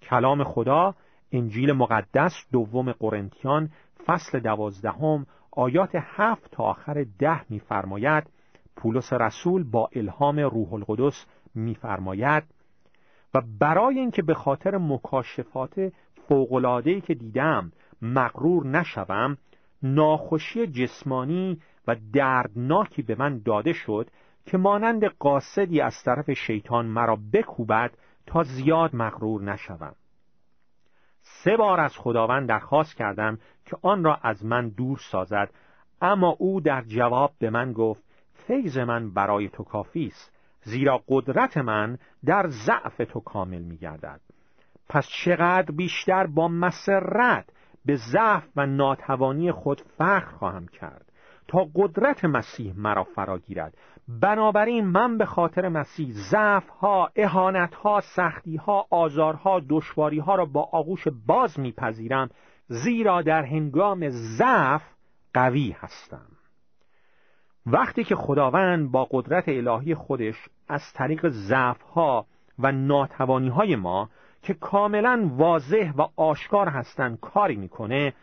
کلام 0.02 0.44
خدا 0.44 0.94
انجیل 1.32 1.72
مقدس 1.72 2.32
دوم 2.52 2.92
قرنتیان 2.92 3.70
فصل 4.06 4.40
دوازدهم 4.40 5.26
آیات 5.52 5.90
هفت 5.94 6.50
تا 6.50 6.64
آخر 6.64 7.06
ده 7.18 7.50
میفرماید. 7.50 8.24
پولس 8.76 9.12
رسول 9.12 9.64
با 9.64 9.88
الهام 9.92 10.38
روح 10.38 10.72
القدس 10.74 11.26
میفرماید 11.54 12.42
و 13.34 13.42
برای 13.60 13.98
اینکه 13.98 14.22
به 14.22 14.34
خاطر 14.34 14.76
مکاشفات 14.76 15.92
فوقلادهی 16.28 17.00
که 17.00 17.14
دیدم 17.14 17.72
مغرور 18.02 18.66
نشوم 18.66 19.36
ناخوشی 19.82 20.66
جسمانی 20.66 21.58
و 21.88 21.96
دردناکی 22.12 23.02
به 23.02 23.16
من 23.18 23.42
داده 23.44 23.72
شد 23.72 24.10
که 24.46 24.58
مانند 24.58 25.04
قاصدی 25.04 25.80
از 25.80 25.94
طرف 26.04 26.30
شیطان 26.30 26.86
مرا 26.86 27.18
بکوبد 27.32 27.90
تا 28.26 28.42
زیاد 28.42 28.96
مغرور 28.96 29.42
نشوم. 29.42 29.94
سه 31.22 31.56
بار 31.56 31.80
از 31.80 31.98
خداوند 31.98 32.48
درخواست 32.48 32.96
کردم 32.96 33.38
که 33.64 33.76
آن 33.82 34.04
را 34.04 34.18
از 34.22 34.44
من 34.44 34.68
دور 34.68 34.98
سازد. 35.10 35.50
اما 36.00 36.36
او 36.38 36.60
در 36.60 36.82
جواب 36.82 37.32
به 37.38 37.50
من 37.50 37.72
گفت 37.72 38.02
فیض 38.34 38.78
من 38.78 39.10
برای 39.10 39.48
تو 39.48 39.64
کافی 39.64 40.06
است 40.06 40.32
زیرا 40.62 41.02
قدرت 41.08 41.56
من 41.56 41.98
در 42.24 42.48
ضعف 42.48 42.96
تو 42.96 43.20
کامل 43.20 43.62
میگردد. 43.62 44.20
پس 44.88 45.08
چقدر 45.24 45.72
بیشتر 45.76 46.26
با 46.26 46.48
مسرت 46.48 47.44
به 47.84 47.96
ضعف 47.96 48.48
و 48.56 48.66
ناتوانی 48.66 49.52
خود 49.52 49.80
فخر 49.80 50.36
خواهم 50.38 50.66
کرد. 50.68 51.11
تا 51.52 51.68
قدرت 51.74 52.24
مسیح 52.24 52.74
مرا 52.76 53.04
فرا 53.04 53.38
گیرد. 53.38 53.74
بنابراین 54.08 54.84
من 54.84 55.18
به 55.18 55.26
خاطر 55.26 55.68
مسیح 55.68 56.08
ضعف 56.30 56.68
ها 56.68 57.10
اهانت 57.16 57.74
ها 57.74 58.00
سختی 58.16 58.56
ها 58.56 58.86
آزارها 58.90 59.60
دشواری 59.68 60.18
ها 60.18 60.34
را 60.34 60.44
با 60.44 60.68
آغوش 60.72 61.08
باز 61.26 61.60
میپذیرم 61.60 62.30
زیرا 62.68 63.22
در 63.22 63.42
هنگام 63.42 64.08
ضعف 64.08 64.82
قوی 65.34 65.76
هستم. 65.78 66.26
وقتی 67.66 68.04
که 68.04 68.16
خداوند 68.16 68.90
با 68.90 69.08
قدرت 69.10 69.44
الهی 69.48 69.94
خودش 69.94 70.48
از 70.68 70.82
طریق 70.94 71.28
ضعف 71.28 71.82
ها 71.82 72.26
و 72.58 72.72
ناتوانی 72.72 73.48
های 73.48 73.76
ما 73.76 74.08
که 74.42 74.54
کاملا 74.54 75.30
واضح 75.32 75.92
و 75.96 76.06
آشکار 76.16 76.68
هستند 76.68 77.20
کاری 77.20 77.56
می‌کنه 77.56 78.14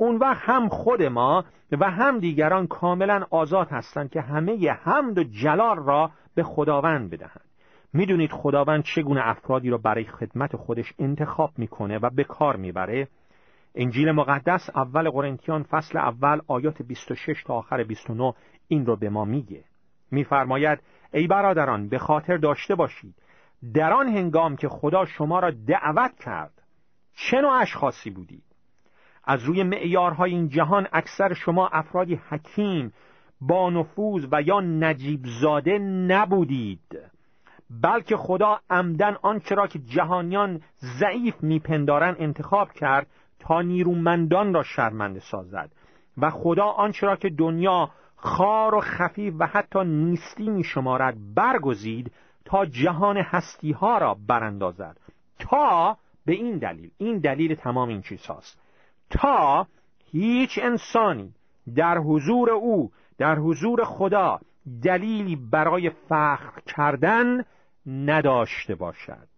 اون 0.00 0.16
وقت 0.16 0.42
هم 0.42 0.68
خود 0.68 1.02
ما 1.02 1.44
و 1.72 1.90
هم 1.90 2.18
دیگران 2.18 2.66
کاملا 2.66 3.26
آزاد 3.30 3.68
هستند 3.70 4.10
که 4.10 4.20
همه 4.20 4.70
حمد 4.70 5.18
و 5.18 5.24
جلال 5.24 5.76
را 5.76 6.10
به 6.34 6.42
خداوند 6.42 7.10
بدهند. 7.10 7.48
می‌دونید 7.92 8.32
خداوند 8.32 8.82
چگونه 8.82 9.20
افرادی 9.24 9.70
را 9.70 9.78
برای 9.78 10.04
خدمت 10.04 10.56
خودش 10.56 10.94
انتخاب 10.98 11.50
می‌کنه 11.56 11.98
و 11.98 12.10
به 12.10 12.24
کار 12.24 12.56
می‌بره؟ 12.56 13.08
انجیل 13.74 14.12
مقدس 14.12 14.70
اول 14.74 15.10
قرنتیان 15.10 15.62
فصل 15.62 15.98
اول 15.98 16.40
آیات 16.46 16.82
26 16.82 17.42
تا 17.42 17.54
آخر 17.54 17.84
29 17.84 18.34
این 18.68 18.86
رو 18.86 18.96
به 18.96 19.10
ما 19.10 19.24
میگه. 19.24 19.64
میفرماید 20.10 20.78
ای 21.12 21.26
برادران 21.26 21.88
به 21.88 21.98
خاطر 21.98 22.36
داشته 22.36 22.74
باشید. 22.74 23.14
در 23.74 23.92
آن 23.92 24.08
هنگام 24.08 24.56
که 24.56 24.68
خدا 24.68 25.04
شما 25.04 25.40
را 25.40 25.50
دعوت 25.50 26.14
کرد 26.24 26.62
چه 27.14 27.40
نوع 27.40 27.52
اشخاصی 27.52 28.10
بودید؟ 28.10 28.47
از 29.28 29.44
روی 29.44 29.62
معیارهای 29.62 30.30
این 30.30 30.48
جهان 30.48 30.86
اکثر 30.92 31.34
شما 31.34 31.68
افرادی 31.68 32.20
حکیم 32.28 32.92
با 33.40 33.70
نفوذ 33.70 34.26
و 34.32 34.42
یا 34.42 34.60
نجیب 34.60 35.20
زاده 35.42 35.78
نبودید. 35.78 36.98
بلکه 37.82 38.16
خدا 38.16 38.60
عمدن 38.70 39.16
آنچه 39.22 39.54
را 39.54 39.66
که 39.66 39.78
جهانیان 39.78 40.60
ضعیف 41.00 41.34
میپندارن 41.42 42.16
انتخاب 42.18 42.72
کرد 42.72 43.06
تا 43.38 43.62
نیرومندان 43.62 44.54
را 44.54 44.62
شرمنده 44.62 45.20
سازد. 45.20 45.70
و 46.18 46.30
خدا 46.30 46.64
آنچه 46.64 47.06
را 47.06 47.16
که 47.16 47.28
دنیا 47.28 47.90
خار 48.16 48.74
و 48.74 48.80
خفیف 48.80 49.34
و 49.38 49.46
حتی 49.46 49.84
نیستی 49.84 50.50
می 50.50 50.64
شمارد 50.64 51.34
برگزید 51.34 52.12
تا 52.44 52.66
جهان 52.66 53.16
هستی 53.16 53.72
ها 53.72 53.98
را 53.98 54.16
براندازد. 54.28 54.96
تا 55.38 55.96
به 56.26 56.32
این 56.32 56.58
دلیل 56.58 56.90
این 56.98 57.18
دلیل 57.18 57.54
تمام 57.54 57.88
این 57.88 58.02
چیز 58.02 58.26
هاست 58.26 58.67
تا 59.10 59.66
هیچ 60.12 60.58
انسانی 60.62 61.34
در 61.74 61.98
حضور 61.98 62.50
او 62.50 62.90
در 63.18 63.38
حضور 63.38 63.84
خدا 63.84 64.40
دلیلی 64.82 65.36
برای 65.36 65.90
فخر 65.90 66.60
کردن 66.66 67.44
نداشته 67.86 68.74
باشد. 68.74 69.28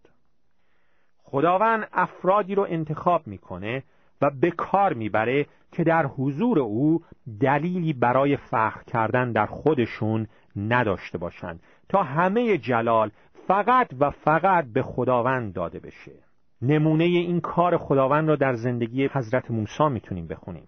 خداوند 1.23 1.87
افرادی 1.93 2.55
رو 2.55 2.65
انتخاب 2.69 3.27
می‌کنه 3.27 3.83
و 4.21 4.29
به 4.29 4.51
کار 4.51 4.93
می‌بره 4.93 5.45
که 5.71 5.83
در 5.83 6.05
حضور 6.05 6.59
او 6.59 7.03
دلیلی 7.39 7.93
برای 7.93 8.37
فخر 8.37 8.83
کردن 8.83 9.31
در 9.31 9.45
خودشون 9.45 10.27
نداشته 10.55 11.17
باشند 11.17 11.63
تا 11.89 12.03
همه 12.03 12.57
جلال 12.57 13.11
فقط 13.47 13.87
و 13.99 14.09
فقط 14.09 14.65
به 14.65 14.81
خداوند 14.81 15.53
داده 15.53 15.79
بشه. 15.79 16.30
نمونه 16.61 17.03
این 17.03 17.39
کار 17.39 17.77
خداوند 17.77 18.29
را 18.29 18.35
در 18.35 18.53
زندگی 18.53 19.09
حضرت 19.13 19.51
موسی 19.51 19.83
می‌تونیم 19.89 20.27
بخونیم. 20.27 20.67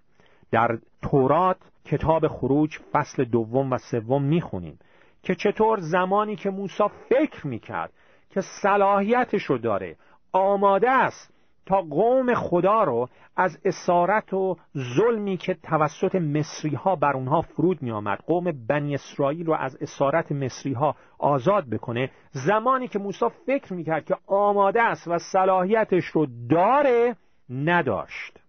در 0.51 0.77
تورات 1.01 1.57
کتاب 1.85 2.27
خروج 2.27 2.77
فصل 2.91 3.23
دوم 3.23 3.71
و 3.71 3.77
سوم 3.77 4.23
می‌خونیم 4.23 4.79
که 5.23 5.35
چطور 5.35 5.79
زمانی 5.79 6.35
که 6.35 6.49
موسی 6.49 6.83
فکر 7.09 7.47
می‌کرد 7.47 7.93
که 8.29 8.41
صلاحیتش 8.41 9.43
رو 9.43 9.57
داره 9.57 9.95
آماده 10.31 10.89
است 10.89 11.32
تا 11.65 11.81
قوم 11.81 12.33
خدا 12.33 12.83
رو 12.83 13.09
از 13.35 13.59
اسارت 13.65 14.33
و 14.33 14.57
ظلمی 14.95 15.37
که 15.37 15.53
توسط 15.53 16.15
مصری 16.15 16.75
ها 16.75 16.95
بر 16.95 17.13
اونها 17.13 17.41
فرود 17.41 17.81
می 17.81 17.91
آمد 17.91 18.19
قوم 18.27 18.51
بنی 18.67 18.95
اسرائیل 18.95 19.45
رو 19.45 19.53
از 19.53 19.77
اسارت 19.81 20.31
مصری 20.31 20.73
ها 20.73 20.95
آزاد 21.19 21.69
بکنه 21.69 22.09
زمانی 22.31 22.87
که 22.87 22.99
موسی 22.99 23.25
فکر 23.45 23.73
می 23.73 23.83
کرد 23.83 24.05
که 24.05 24.15
آماده 24.27 24.81
است 24.81 25.07
و 25.07 25.19
صلاحیتش 25.19 26.05
رو 26.05 26.27
داره 26.49 27.15
نداشت. 27.49 28.39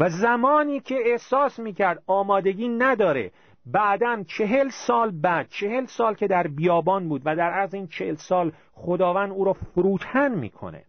و 0.00 0.08
زمانی 0.08 0.80
که 0.80 0.94
احساس 1.06 1.58
می 1.58 1.72
کرد 1.72 2.02
آمادگی 2.06 2.68
نداره 2.68 3.30
بعدا 3.66 4.22
چهل 4.26 4.68
سال 4.68 5.10
بعد 5.10 5.48
چهل 5.48 5.86
سال 5.86 6.14
که 6.14 6.26
در 6.26 6.46
بیابان 6.46 7.08
بود 7.08 7.22
و 7.24 7.36
در 7.36 7.58
از 7.58 7.74
این 7.74 7.86
چهل 7.86 8.14
سال 8.14 8.52
خداوند 8.72 9.32
او 9.32 9.44
را 9.44 9.52
فروتن 9.52 10.34
می‌کنه. 10.34 10.84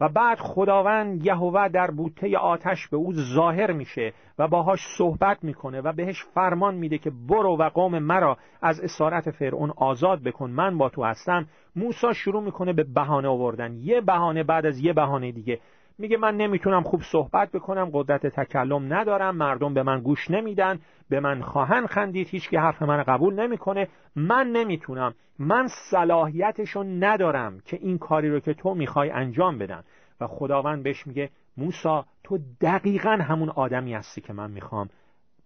و 0.00 0.08
بعد 0.08 0.38
خداوند 0.38 1.26
یهوه 1.26 1.68
در 1.68 1.90
بوته 1.90 2.38
آتش 2.38 2.88
به 2.88 2.96
او 2.96 3.12
ظاهر 3.12 3.72
میشه 3.72 4.12
و 4.38 4.48
باهاش 4.48 4.80
صحبت 4.98 5.44
می‌کنه 5.44 5.80
و 5.80 5.92
بهش 5.92 6.24
فرمان 6.34 6.74
میده 6.74 6.98
که 6.98 7.10
برو 7.28 7.56
و 7.56 7.68
قوم 7.68 7.98
مرا 7.98 8.36
از 8.62 8.80
اسارت 8.80 9.30
فرعون 9.30 9.72
آزاد 9.76 10.22
بکن 10.22 10.50
من 10.50 10.78
با 10.78 10.88
تو 10.88 11.04
هستم. 11.04 11.46
موسی 11.76 12.14
شروع 12.14 12.42
می‌کنه 12.42 12.72
به 12.72 12.84
بهانه 12.84 13.28
آوردن. 13.28 13.74
یه 13.74 14.00
بهانه 14.00 14.42
بعد 14.42 14.66
از 14.66 14.78
یه 14.78 14.92
بهانه 14.92 15.32
دیگه. 15.32 15.60
میگه 15.98 16.16
من 16.16 16.36
نمی‌تونم 16.36 16.82
خوب 16.82 17.02
صحبت 17.02 17.52
بکنم 17.52 17.90
قدرت 17.92 18.26
تکلم 18.26 18.94
ندارم 18.94 19.36
مردم 19.36 19.74
به 19.74 19.82
من 19.82 20.00
گوش 20.00 20.30
نمیدن 20.30 20.78
به 21.08 21.20
من 21.20 21.42
خواهن 21.42 21.86
خندید 21.86 22.28
هیچکی 22.28 22.56
حرف 22.56 22.82
من 22.82 23.02
قبول 23.02 23.34
نمی‌کنه. 23.34 23.88
من 24.16 24.46
نمی‌تونم. 24.46 25.14
من 25.38 25.68
صلاحیتشو 25.90 26.82
ندارم 26.82 27.60
که 27.64 27.78
این 27.80 27.98
کاری 27.98 28.30
رو 28.30 28.40
که 28.40 28.54
تو 28.54 28.74
می‌خوای 28.74 29.10
انجام 29.10 29.58
بدم 29.58 29.84
و 30.20 30.26
خداوند 30.26 30.82
بهش 30.82 31.06
میگه 31.06 31.30
موسا 31.56 32.04
تو 32.24 32.38
دقیقا 32.60 33.10
همون 33.10 33.50
آدمی 33.50 33.94
هستی 33.94 34.20
که 34.20 34.32
من 34.32 34.50
می‌خوام 34.50 34.88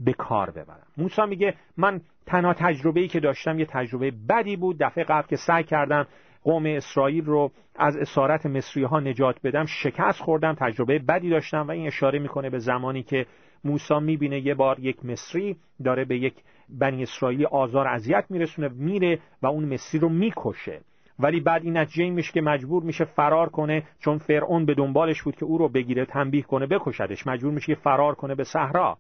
به 0.01 0.13
کار 0.13 0.51
ببرم. 0.51 0.87
موسا 0.97 1.27
میگه 1.27 1.55
من 1.77 2.01
تنها 2.27 2.55
تجربه‌ای 2.55 3.09
که 3.09 3.21
داشتم 3.21 3.59
یه 3.59 3.67
تجربه 3.67 4.13
بدی 4.29 4.57
بود 4.57 4.77
دفعه 4.81 5.05
قبل 5.05 5.27
که 5.27 5.37
سعی 5.37 5.65
کردم 5.65 6.07
قوم 6.43 6.67
اسرائیل 6.67 7.25
رو 7.25 7.51
از 7.75 7.97
اسارت 7.97 8.47
مصری 8.47 8.83
ها 8.83 9.01
نجات 9.01 9.37
بدم. 9.45 9.65
شکست 9.65 10.21
خوردم 10.21 10.55
تجربه 10.55 10.99
بدی 10.99 11.31
داشتم 11.31 11.69
و 11.69 11.71
این 11.71 11.87
اشاره 11.87 12.19
می‌کنه 12.19 12.51
به 12.51 12.59
زمانی 12.59 13.03
که 13.03 13.27
موسی 13.65 13.99
می‌بینه 14.01 14.47
یه 14.47 14.55
بار 14.55 14.81
یک 14.81 15.05
مصری 15.05 15.57
داره 15.85 16.05
به 16.05 16.19
یک 16.19 16.35
بنی 16.69 17.03
اسرائیلی 17.03 17.45
آزار 17.45 17.89
اذیت 17.89 18.25
میرسونه 18.31 18.69
میره 18.69 19.19
و 19.43 19.47
اون 19.47 19.65
مصری 19.65 20.01
رو 20.01 20.09
می‌کشه. 20.09 20.81
ولی 21.19 21.41
بعد 21.41 21.65
این 21.65 21.77
نتیجه 21.77 22.11
میشه 22.11 22.33
که 22.33 22.41
مجبور 22.41 22.83
میشه 22.83 23.05
فرار 23.05 23.49
کنه 23.49 23.83
چون 23.99 24.19
فرعون 24.19 24.67
به 24.67 24.75
دنبالش 24.75 25.23
بود 25.23 25.37
که 25.37 25.45
او 25.45 25.59
رو 25.59 25.69
بگیره 25.69 26.05
تنبیه 26.05 26.43
کنه 26.43 26.67
بکشدش. 26.67 27.27
مجبور 27.27 27.53
میشه 27.53 27.75
فرار 27.75 28.15
کنه 28.15 28.35
به 28.35 28.45
صحرا. 28.45 28.99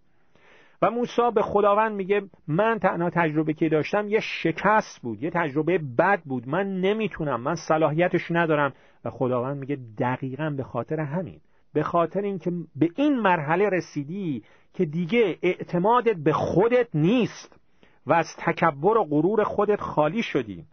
و 0.82 0.90
موسی 0.90 1.30
به 1.34 1.42
خداوند 1.42 1.92
میگه 1.92 2.22
من 2.48 2.78
تنها 2.78 3.10
تجربه 3.10 3.52
که 3.52 3.68
داشتم 3.68 4.08
یه 4.08 4.20
شکست 4.20 5.00
بود 5.02 5.22
یه 5.22 5.30
تجربه 5.30 5.78
بد 5.98 6.20
بود. 6.22 6.48
من 6.48 6.80
نمی‌تونم 6.80 7.40
من 7.40 7.54
صلاحیتش 7.54 8.30
ندارم. 8.30 8.72
و 9.04 9.10
خداوند 9.10 9.56
میگه 9.56 9.78
دقیقا 9.98 10.50
به 10.56 10.62
خاطر 10.62 11.00
همین. 11.00 11.40
به 11.72 11.82
خاطر 11.82 12.20
اینکه 12.20 12.52
به 12.76 12.88
این 12.96 13.20
مرحله 13.20 13.68
رسیدی 13.68 14.42
که 14.74 14.84
دیگه 14.84 15.38
اعتمادت 15.42 16.16
به 16.16 16.32
خودت 16.32 16.88
نیست 16.94 17.60
و 18.06 18.12
از 18.12 18.26
تکبر 18.38 18.96
و 18.96 19.04
غرور 19.04 19.44
خودت 19.44 19.80
خالی 19.80 20.22
شدی. 20.22 20.64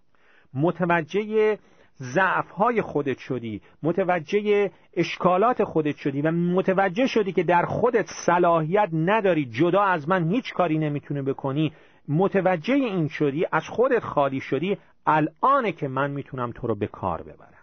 متوجه 0.53 1.57
ضعف 1.99 2.49
های 2.49 2.81
خودت 2.81 3.17
شدی 3.17 3.61
متوجه 3.83 4.71
اشکالات 4.97 5.63
خودت 5.63 5.95
شدی 5.95 6.21
و 6.21 6.31
متوجه 6.31 7.07
شدی 7.07 7.31
که 7.31 7.43
در 7.43 7.65
خودت 7.65 8.05
صلاحیت 8.25 8.89
نداری 8.93 9.45
جدا 9.45 9.81
از 9.81 10.09
من 10.09 10.29
هیچ 10.29 10.53
کاری 10.53 10.77
نمی‌تونه 10.77 11.21
بکنی 11.21 11.73
متوجه 12.07 12.73
این 12.73 13.07
شدی 13.07 13.45
از 13.51 13.63
خودت 13.69 14.03
خالی 14.03 14.39
شدی 14.39 14.77
الانه 15.05 15.71
که 15.71 15.87
من 15.87 16.11
می‌تونم 16.11 16.51
تو 16.51 16.67
رو 16.67 16.75
به 16.75 16.87
کار 16.87 17.23
ببرم. 17.23 17.56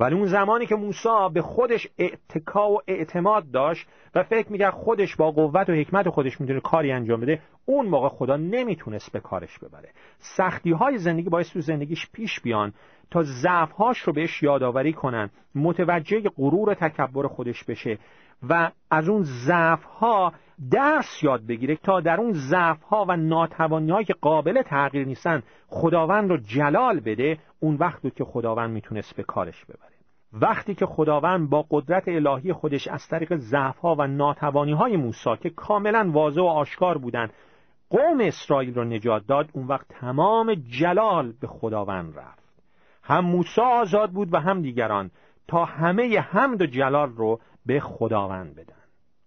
ولی 0.00 0.14
اون 0.14 0.26
زمانی 0.26 0.66
که 0.66 0.74
موسی 0.74 1.28
به 1.32 1.42
خودش 1.42 1.88
اعتکا 1.98 2.70
و 2.70 2.78
اعتماد 2.86 3.50
داشت 3.50 3.88
و 4.14 4.22
فکر 4.22 4.52
می‌کرد 4.52 4.72
خودش 4.72 5.16
با 5.16 5.30
قوت 5.30 5.68
و 5.68 5.72
حکمت 5.72 6.08
خودش 6.08 6.40
می‌تونه 6.40 6.60
کاری 6.60 6.92
انجام 6.92 7.20
بده 7.20 7.40
اون 7.64 7.86
موقع 7.86 8.08
خدا 8.08 8.36
نمی‌تونست 8.36 9.12
به 9.12 9.20
کارش 9.20 9.58
ببره. 9.58 9.88
سختی 10.18 10.72
های 10.72 10.98
زندگی 10.98 11.28
باعث 11.28 11.52
تو 11.52 11.60
زندگیش 11.60 12.08
پیش 12.12 12.40
بیان 12.40 12.72
تا 13.10 13.22
ضعفهاش 13.22 13.98
رو 13.98 14.12
بهش 14.12 14.42
یادآوری 14.42 14.92
کنن 14.92 15.30
متوجه 15.54 16.20
غرور 16.36 16.68
و 16.68 16.74
تکبر 16.74 17.26
خودش 17.26 17.64
بشه 17.64 17.98
و 18.48 18.70
از 18.90 19.08
اون 19.08 19.22
ضعفها 19.22 20.32
درس 20.70 21.22
یاد 21.22 21.46
بگیره 21.46 21.76
تا 21.76 22.00
در 22.00 22.20
اون 22.20 22.32
ضعفها 22.32 23.04
و 23.08 23.16
ناتوانی 23.16 24.04
که 24.04 24.14
قابل 24.20 24.62
تغییر 24.62 25.06
نیستن 25.06 25.42
خداوند 25.66 26.30
رو 26.30 26.36
جلال 26.36 27.00
بده 27.00 27.38
اون 27.60 27.74
وقت 27.74 28.02
بود 28.02 28.14
که 28.14 28.24
خداوند 28.24 28.70
می‌تونست 28.70 29.16
به 29.16 29.22
کارش 29.22 29.64
ببره. 29.64 29.94
وقتی 30.32 30.74
که 30.74 30.86
خداوند 30.86 31.50
با 31.50 31.66
قدرت 31.70 32.08
الهی 32.08 32.52
خودش 32.52 32.88
از 32.88 33.08
طریق 33.08 33.36
ضعفها 33.36 33.94
و 33.98 34.06
ناتوانی 34.06 34.72
های 34.72 34.96
موسی 34.96 35.36
که 35.42 35.50
کاملا 35.50 36.10
واضح 36.12 36.40
و 36.40 36.44
آشکار 36.44 36.98
بودن 36.98 37.28
قوم 37.90 38.20
اسرائیل 38.20 38.74
رو 38.74 38.84
نجات 38.84 39.26
داد 39.26 39.50
اون 39.52 39.66
وقت 39.66 39.86
تمام 39.88 40.54
جلال 40.54 41.32
به 41.40 41.46
خداوند 41.46 42.18
رفت. 42.18 42.44
هم 43.02 43.24
موسی 43.24 43.60
آزاد 43.60 44.10
بود 44.10 44.34
و 44.34 44.36
هم 44.36 44.62
دیگران 44.62 45.10
تا 45.48 45.64
همه 45.64 46.20
حمد 46.20 46.62
و 46.62 46.66
جلال 46.66 47.08
رو 47.08 47.40
به 47.66 47.80
خداوند 47.80 48.54
بدن. 48.54 48.83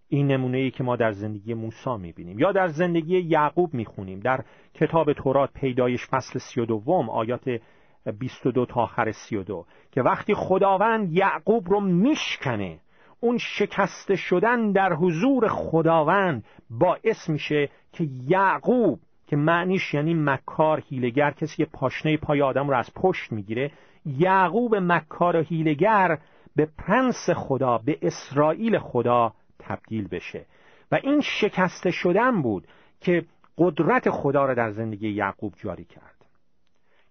این 0.09 0.27
نمونه 0.27 0.57
ای 0.57 0.71
که 0.71 0.83
ما 0.83 0.95
در 0.95 1.11
زندگی 1.11 1.53
موسی 1.53 1.97
می‌بینیم 1.99 2.39
یا 2.39 2.51
در 2.51 2.67
زندگی 2.67 3.19
یعقوب 3.19 3.73
می‌خونیم 3.73 4.19
در 4.19 4.43
کتاب 4.73 5.13
تورات 5.13 5.49
پیدایش 5.53 6.07
فصل 6.07 6.39
سی 6.39 6.61
و 6.61 6.65
دوم 6.65 7.09
آیات 7.09 7.59
22 8.19 8.65
تا 8.65 8.81
آخر 8.81 9.11
32 9.11 9.65
که 9.91 10.01
وقتی 10.01 10.33
خداوند 10.33 11.13
یعقوب 11.13 11.69
رو 11.69 11.79
میشکنه 11.79 12.79
اون 13.19 13.37
شکسته 13.37 14.15
شدن 14.15 14.71
در 14.71 14.93
حضور 14.93 15.47
خداوند 15.47 16.45
باعث 16.69 17.29
میشه 17.29 17.69
که 17.93 18.07
یعقوب 18.27 18.99
که 19.27 19.35
معنیش 19.35 19.93
یعنی 19.93 20.13
مکار 20.13 20.83
هیلگر 20.89 21.31
کسی 21.31 21.57
که 21.57 21.65
پاشنه 21.73 22.17
پای 22.17 22.41
آدم 22.41 22.69
رو 22.69 22.77
از 22.77 22.93
پشت 22.95 23.31
می‌گیره 23.31 23.71
یعقوب 24.05 24.75
مکار 24.75 25.35
و 25.35 25.43
هیلگر 25.43 26.17
به 26.55 26.67
پرنس 26.77 27.29
خدا 27.35 27.77
به 27.77 27.97
اسرائیل 28.01 28.79
خدا 28.79 29.33
تبدیل 29.67 30.07
بشه. 30.07 30.45
و 30.91 30.99
این 31.03 31.21
شکسته 31.21 31.91
شدن 31.91 32.41
بود 32.41 32.67
که 33.01 33.25
قدرت 33.57 34.09
خدا 34.09 34.45
را 34.45 34.53
در 34.53 34.71
زندگی 34.71 35.09
یعقوب 35.09 35.53
جاری 35.57 35.85
کرد. 35.85 36.17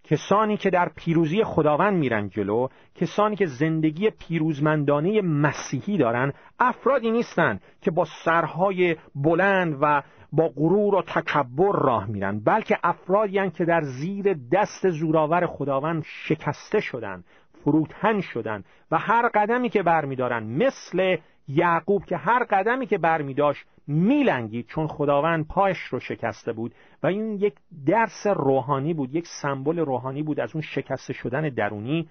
کسانی 0.05 0.57
که 0.57 0.71
در 0.71 0.89
پیروزی 0.97 1.45
خداوند 1.45 1.99
میرن 1.99 2.29
جلو 2.29 2.69
کسانی 2.95 3.37
که 3.37 3.47
زندگی 3.47 4.11
پیروزمندانه 4.11 5.23
مسیحی 5.23 5.99
دارن 5.99 6.33
افرادی 6.59 7.11
نیستند 7.11 7.61
که 7.81 7.91
با 7.91 8.05
سرهای 8.25 8.97
بلند 9.15 9.79
و 9.81 10.03
با 10.33 10.49
غرور 10.49 10.95
و 10.95 11.03
تکبر 11.03 11.73
راه 11.73 12.07
میرن 12.07 12.41
بلکه 12.41 12.79
افرادی 12.85 13.51
که 13.51 13.65
در 13.65 13.81
زیر 13.83 14.37
دست 14.53 14.89
زوراور 14.89 15.47
خداوند 15.47 16.03
شکسته 16.07 16.81
شدن 16.81 17.25
فروتن 17.65 18.21
شدن 18.21 18.65
و 18.91 18.99
هر 18.99 19.29
قدمی 19.35 19.69
که 19.69 19.83
برمیدارن 19.83 20.43
مثل 20.43 21.17
یعقوب 21.49 22.05
که 22.05 22.17
هر 22.17 22.45
قدمی 22.45 22.87
که 22.87 22.99
برمیداشت 22.99 23.67
میلنگید 23.87 24.67
چون 24.67 24.87
خداوند 24.87 25.47
پایش 25.47 25.79
رو 25.79 26.01
شکسته 26.01 26.53
بود 26.53 26.75
و 27.03 27.07
این 27.07 27.33
یک 27.33 27.55
درس 27.87 28.27
روحانی 28.27 28.95
بود 28.95 29.15
یک 29.15 29.27
سمبل 29.43 29.79
روحانی 29.79 30.23
بود 30.23 30.41
از 30.41 30.51
اون 30.55 30.63
شکسته 30.63 31.13
شدن 31.13 31.49
درونی. 31.49 32.09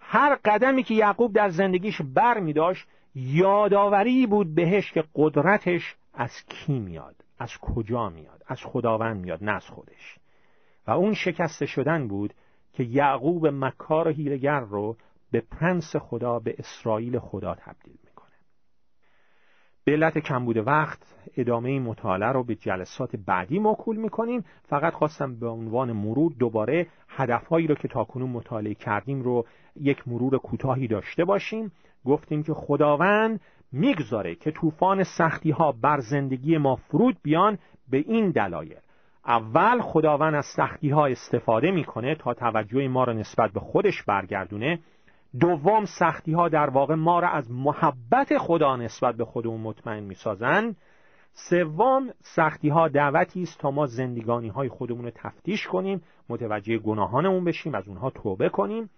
هر 0.00 0.38
قدمی 0.44 0.82
که 0.82 0.94
یعقوب 0.94 1.32
در 1.32 1.48
زندگیش 1.48 2.02
بر 2.02 2.40
می 2.40 2.52
داشت 2.52 2.88
یادآوری 3.14 4.26
بود 4.26 4.54
بهش 4.54 4.92
که 4.92 5.04
قدرتش 5.14 5.96
از 6.14 6.44
کی 6.48 6.78
میاد 6.78 7.16
از 7.38 7.58
کجا 7.58 8.08
میاد 8.08 8.42
از 8.46 8.60
خداوند 8.64 9.20
میاد 9.20 9.44
نه 9.44 9.52
از 9.52 9.66
خودش. 9.66 10.18
و 10.86 10.90
اون 10.90 11.14
شکسته 11.14 11.66
شدن 11.66 12.08
بود 12.08 12.34
که 12.72 12.82
یعقوب 12.82 13.46
مکار 13.46 14.08
و 14.08 14.10
هیلگر 14.10 14.60
رو 14.60 14.96
به 15.32 15.40
پرنس 15.40 15.96
خدا 15.96 16.38
به 16.38 16.54
اسرائیل 16.58 17.18
خدا 17.18 17.54
تبدیل 17.54 18.05
به 19.86 19.92
علت 19.92 20.18
کمبود 20.18 20.56
وقت 20.56 20.98
ادامه 21.36 21.68
این 21.68 21.82
مطالعه 21.82 22.28
رو 22.28 22.44
به 22.44 22.54
جلسات 22.54 23.16
بعدی 23.16 23.58
موکول 23.58 23.96
می‌کنیم. 23.96 24.44
فقط 24.62 24.92
خواستم 24.92 25.40
به 25.40 25.48
عنوان 25.48 25.92
مرور 25.92 26.32
دوباره 26.38 26.86
هدفهایی 27.08 27.66
رو 27.66 27.74
که 27.74 27.88
تاکنون 27.88 28.30
مطالعه 28.30 28.74
کردیم 28.74 29.22
رو 29.22 29.46
یک 29.80 30.08
مرور 30.08 30.38
کوتاهی 30.38 30.88
داشته 30.88 31.24
باشیم. 31.24 31.72
گفتیم 32.04 32.42
که 32.42 32.54
خداوند 32.54 33.40
می‌گذاره 33.72 34.34
که 34.34 34.50
طوفان 34.50 35.02
سختی 35.02 35.50
ها 35.50 35.72
بر 35.72 36.00
زندگی 36.00 36.58
ما 36.58 36.76
فرود 36.76 37.16
بیان 37.22 37.58
به 37.90 37.96
این 37.96 38.30
دلایل. 38.30 38.76
اول 39.26 39.80
خداوند 39.80 40.34
از 40.34 40.46
سختی 40.46 40.88
ها 40.88 41.06
استفاده 41.06 41.70
می‌کنه 41.70 42.14
تا 42.14 42.34
توجه 42.34 42.88
ما 42.88 43.04
را 43.04 43.12
نسبت 43.12 43.50
به 43.52 43.60
خودش 43.60 44.02
برگردونه. 44.02 44.78
دوم 45.40 45.84
سختی 45.84 46.32
ها 46.32 46.48
در 46.48 46.70
واقع 46.70 46.94
ما 46.94 47.20
را 47.20 47.28
از 47.28 47.50
محبت 47.50 48.38
خدا 48.38 48.76
نسبت 48.76 49.14
به 49.14 49.24
خودمون 49.24 49.60
مطمئن 49.60 50.02
می‌سازند 50.02 50.76
سوم 51.32 52.10
سختی 52.20 52.68
ها 52.68 52.88
دعوتی 52.88 53.42
است 53.42 53.60
تا 53.60 53.70
ما 53.70 53.86
زندگانی 53.86 54.48
های 54.48 54.68
خودمون 54.68 55.04
رو 55.04 55.10
تفتیش 55.14 55.66
کنیم 55.66 56.02
متوجه 56.28 56.78
گناهانمون 56.78 57.44
بشیم 57.44 57.74
از 57.74 57.88
اونها 57.88 58.10
توبه 58.10 58.48
کنیم. 58.48 58.90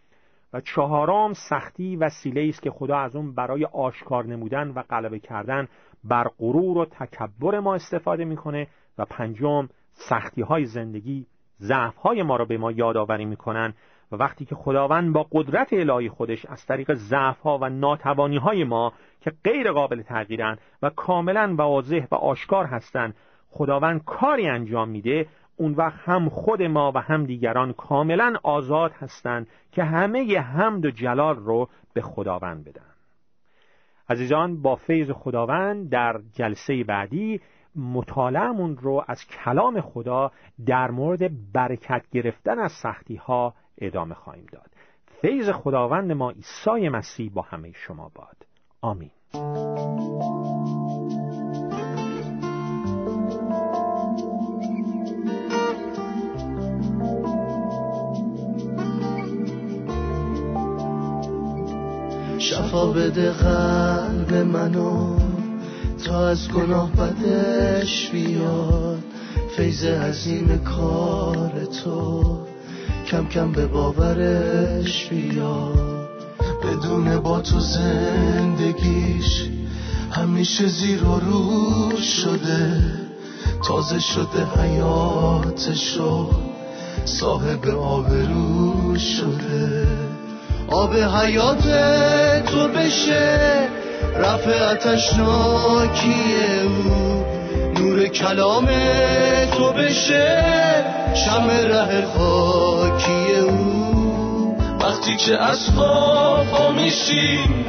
و 0.52 0.60
چهارم 0.60 1.32
سختی 1.32 1.96
وسیله 1.96 2.48
است 2.48 2.62
که 2.62 2.70
خدا 2.70 2.98
از 2.98 3.16
اون 3.16 3.34
برای 3.34 3.64
آشکار 3.64 4.26
نمودن 4.26 4.68
و 4.68 4.82
غلبه 4.82 5.18
کردن 5.18 5.68
بر 6.04 6.28
غرور 6.38 6.78
و 6.78 6.84
تکبر 6.84 7.60
ما 7.60 7.74
استفاده 7.74 8.24
می‌کنه. 8.24 8.66
و 8.98 9.04
پنجم 9.04 9.68
سختی 9.92 10.42
های 10.42 10.64
زندگی 10.64 11.26
ضعف 11.60 11.96
های 11.96 12.22
ما 12.22 12.36
را 12.36 12.44
به 12.44 12.58
ما 12.58 12.72
یادآوری 12.72 13.24
می‌کنن 13.24 13.74
و 14.12 14.16
وقتی 14.16 14.44
که 14.44 14.54
خداوند 14.54 15.12
با 15.12 15.26
قدرت 15.32 15.72
الهی 15.72 16.08
خودش 16.08 16.46
از 16.46 16.66
طریق 16.66 16.94
ضعف 16.94 17.40
ها 17.40 17.58
و 17.58 17.68
ناتوانی 17.68 18.36
های 18.36 18.64
ما 18.64 18.92
که 19.20 19.32
غیر 19.44 19.72
قابل 19.72 20.02
تغییرن 20.02 20.58
و 20.82 20.90
کاملا 20.90 21.54
واضح 21.58 22.06
و 22.10 22.14
آشکار 22.14 22.64
هستند 22.64 23.14
خداوند 23.50 24.04
کاری 24.04 24.48
انجام 24.48 24.88
میده 24.88 25.26
اون 25.56 25.72
وقت 25.72 25.98
هم 26.08 26.28
خود 26.28 26.62
ما 26.62 26.92
و 26.94 26.98
هم 26.98 27.26
دیگران 27.26 27.72
کاملا 27.72 28.36
آزاد 28.42 28.92
هستند 28.92 29.46
که 29.72 29.84
همه 29.84 30.38
حمد 30.38 30.86
و 30.86 30.90
جلال 30.90 31.36
رو 31.36 31.68
به 31.94 32.00
خداوند 32.00 32.64
بدن. 32.64 32.82
عزیزان 34.10 34.62
با 34.62 34.76
فیض 34.76 35.10
خداوند 35.10 35.90
در 35.90 36.20
جلسه 36.32 36.84
بعدی 36.84 37.40
مطالعهمون 37.76 38.76
رو 38.76 39.04
از 39.08 39.26
کلام 39.26 39.80
خدا 39.80 40.32
در 40.66 40.90
مورد 40.90 41.52
برکت 41.52 42.02
گرفتن 42.12 42.58
از 42.58 42.72
سختی 42.82 43.16
ها 43.16 43.54
ادامه 43.80 44.14
خواهیم 44.14 44.46
داد. 44.52 44.70
فیض 45.20 45.50
خداوند 45.50 46.12
ما 46.12 46.30
عیسی 46.30 46.88
مسیح 46.88 47.30
با 47.34 47.42
همه 47.42 47.72
شما 47.72 48.12
باد. 48.14 48.36
آمین. 48.80 49.10
شفا 62.38 62.92
بده 62.92 63.30
قلب 63.32 64.34
منو 64.34 65.18
تا 66.06 66.28
از 66.28 66.52
گناه 66.52 66.92
بدش 66.92 68.10
بیاد. 68.10 69.02
فیض 69.56 69.84
عظیم 69.84 70.58
کار 70.64 71.64
تو. 71.64 72.38
کم 73.10 73.28
کم 73.28 73.52
به 73.52 73.66
باورش 73.66 75.08
بیاد 75.08 76.08
بدون 76.62 77.20
با 77.20 77.40
تو 77.40 77.60
زندگیش 77.60 79.44
همیشه 80.10 80.66
زیر 80.66 81.04
و 81.04 81.20
رو 81.20 81.96
شده. 81.96 82.82
تازه 83.68 84.00
شده 84.00 84.62
حیاتشو 84.62 86.30
صاحب 87.04 87.68
آبرو 87.68 88.98
شده. 88.98 89.86
آب 90.68 90.94
حیات 90.94 91.62
تو 92.46 92.68
بشه 92.68 93.68
رفع 94.16 94.70
اتشناکی 94.72 96.34
او. 96.64 97.17
کلام 98.08 98.68
تو 99.56 99.72
بشه 99.72 100.44
شم 101.14 101.50
ره 101.50 102.06
خاکی 102.06 103.34
او. 103.34 104.56
وقتی 104.80 105.16
که 105.16 105.42
از 105.42 105.70
خواب 105.70 106.72
میشیم 106.76 107.64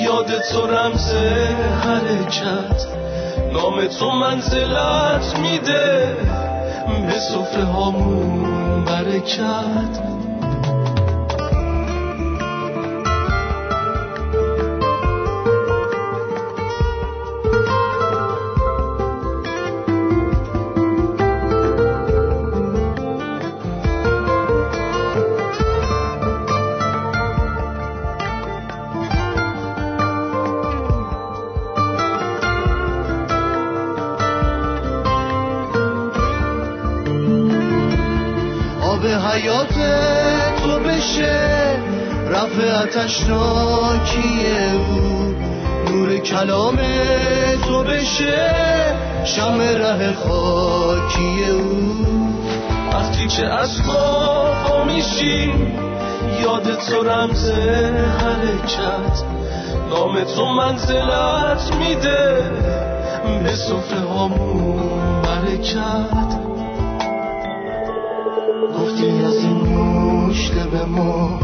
یاد 0.00 0.40
تو 0.40 0.66
رمز 0.66 1.12
حرکت. 1.84 2.86
نام 3.52 3.86
تو 3.86 4.10
منزلت 4.10 5.38
میده 5.38 6.16
به 7.06 7.18
صفره 7.18 7.64
هامون 7.64 8.84
برکت. 8.84 10.01
حیات 39.42 39.74
تو 40.62 40.78
بشه 40.78 41.76
رفع 42.30 42.82
اتشناکی 42.82 44.46
او. 44.74 45.34
نور 45.90 46.18
کلام 46.18 46.78
تو 47.66 47.82
بشه 47.82 48.54
شم 49.24 49.60
ره 49.60 50.12
خاکی 50.12 51.44
او. 51.50 52.06
وقتی 52.92 53.26
که 53.26 53.46
از 53.46 53.80
خواب 53.80 54.86
میشیم 54.86 55.72
یاد 56.42 56.78
تو 56.78 57.02
رمز 57.02 57.50
حرکت. 58.20 59.22
نام 59.90 60.24
تو 60.24 60.46
منزلت 60.46 61.74
میده 61.74 62.50
به 63.44 63.54
صفره 63.54 64.00
هامون 64.00 65.22
برکت. 65.22 66.31
به 70.72 70.84
ما 70.84 71.40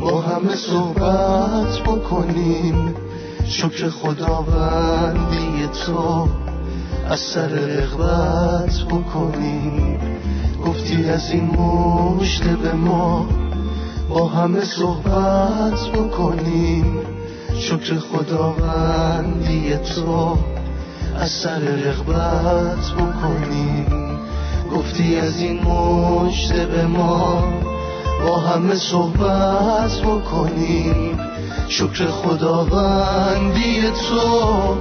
با 0.00 0.20
همه 0.20 0.54
صحبت 0.54 1.78
بکنیم. 1.78 2.94
شکر 3.46 3.88
خداوندی 3.88 5.68
تو 5.86 6.28
از 7.08 7.20
سر 7.20 7.48
رغبت 7.48 8.74
بکنیم. 8.90 9.98
گفتی 10.66 11.10
از 11.10 11.30
این 11.30 11.44
مشت 11.44 12.42
به 12.42 12.72
ما 12.72 13.26
با 14.08 14.28
همه 14.28 14.64
صحبت 14.64 15.80
بکنیم. 15.94 16.98
شکر 17.58 17.98
خداوندی 17.98 19.76
تو 19.76 20.38
از 21.16 21.30
سر 21.30 21.58
رغبت 21.58 22.90
بکنیم. 22.90 23.86
گفتی 24.76 25.16
از 25.16 25.40
این 25.40 25.62
مشت 25.62 26.52
به 26.52 26.86
ما 26.86 27.44
با 28.22 28.38
همه 28.38 28.74
صحبت 28.74 30.00
بکنیم. 30.00 31.18
شکر 31.68 32.06
خداوندی 32.06 33.82
تو 33.82 34.76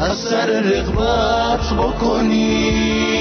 از 0.00 0.16
سر 0.18 0.46
رغبت 0.46 1.72
بکنیم. 1.72 3.16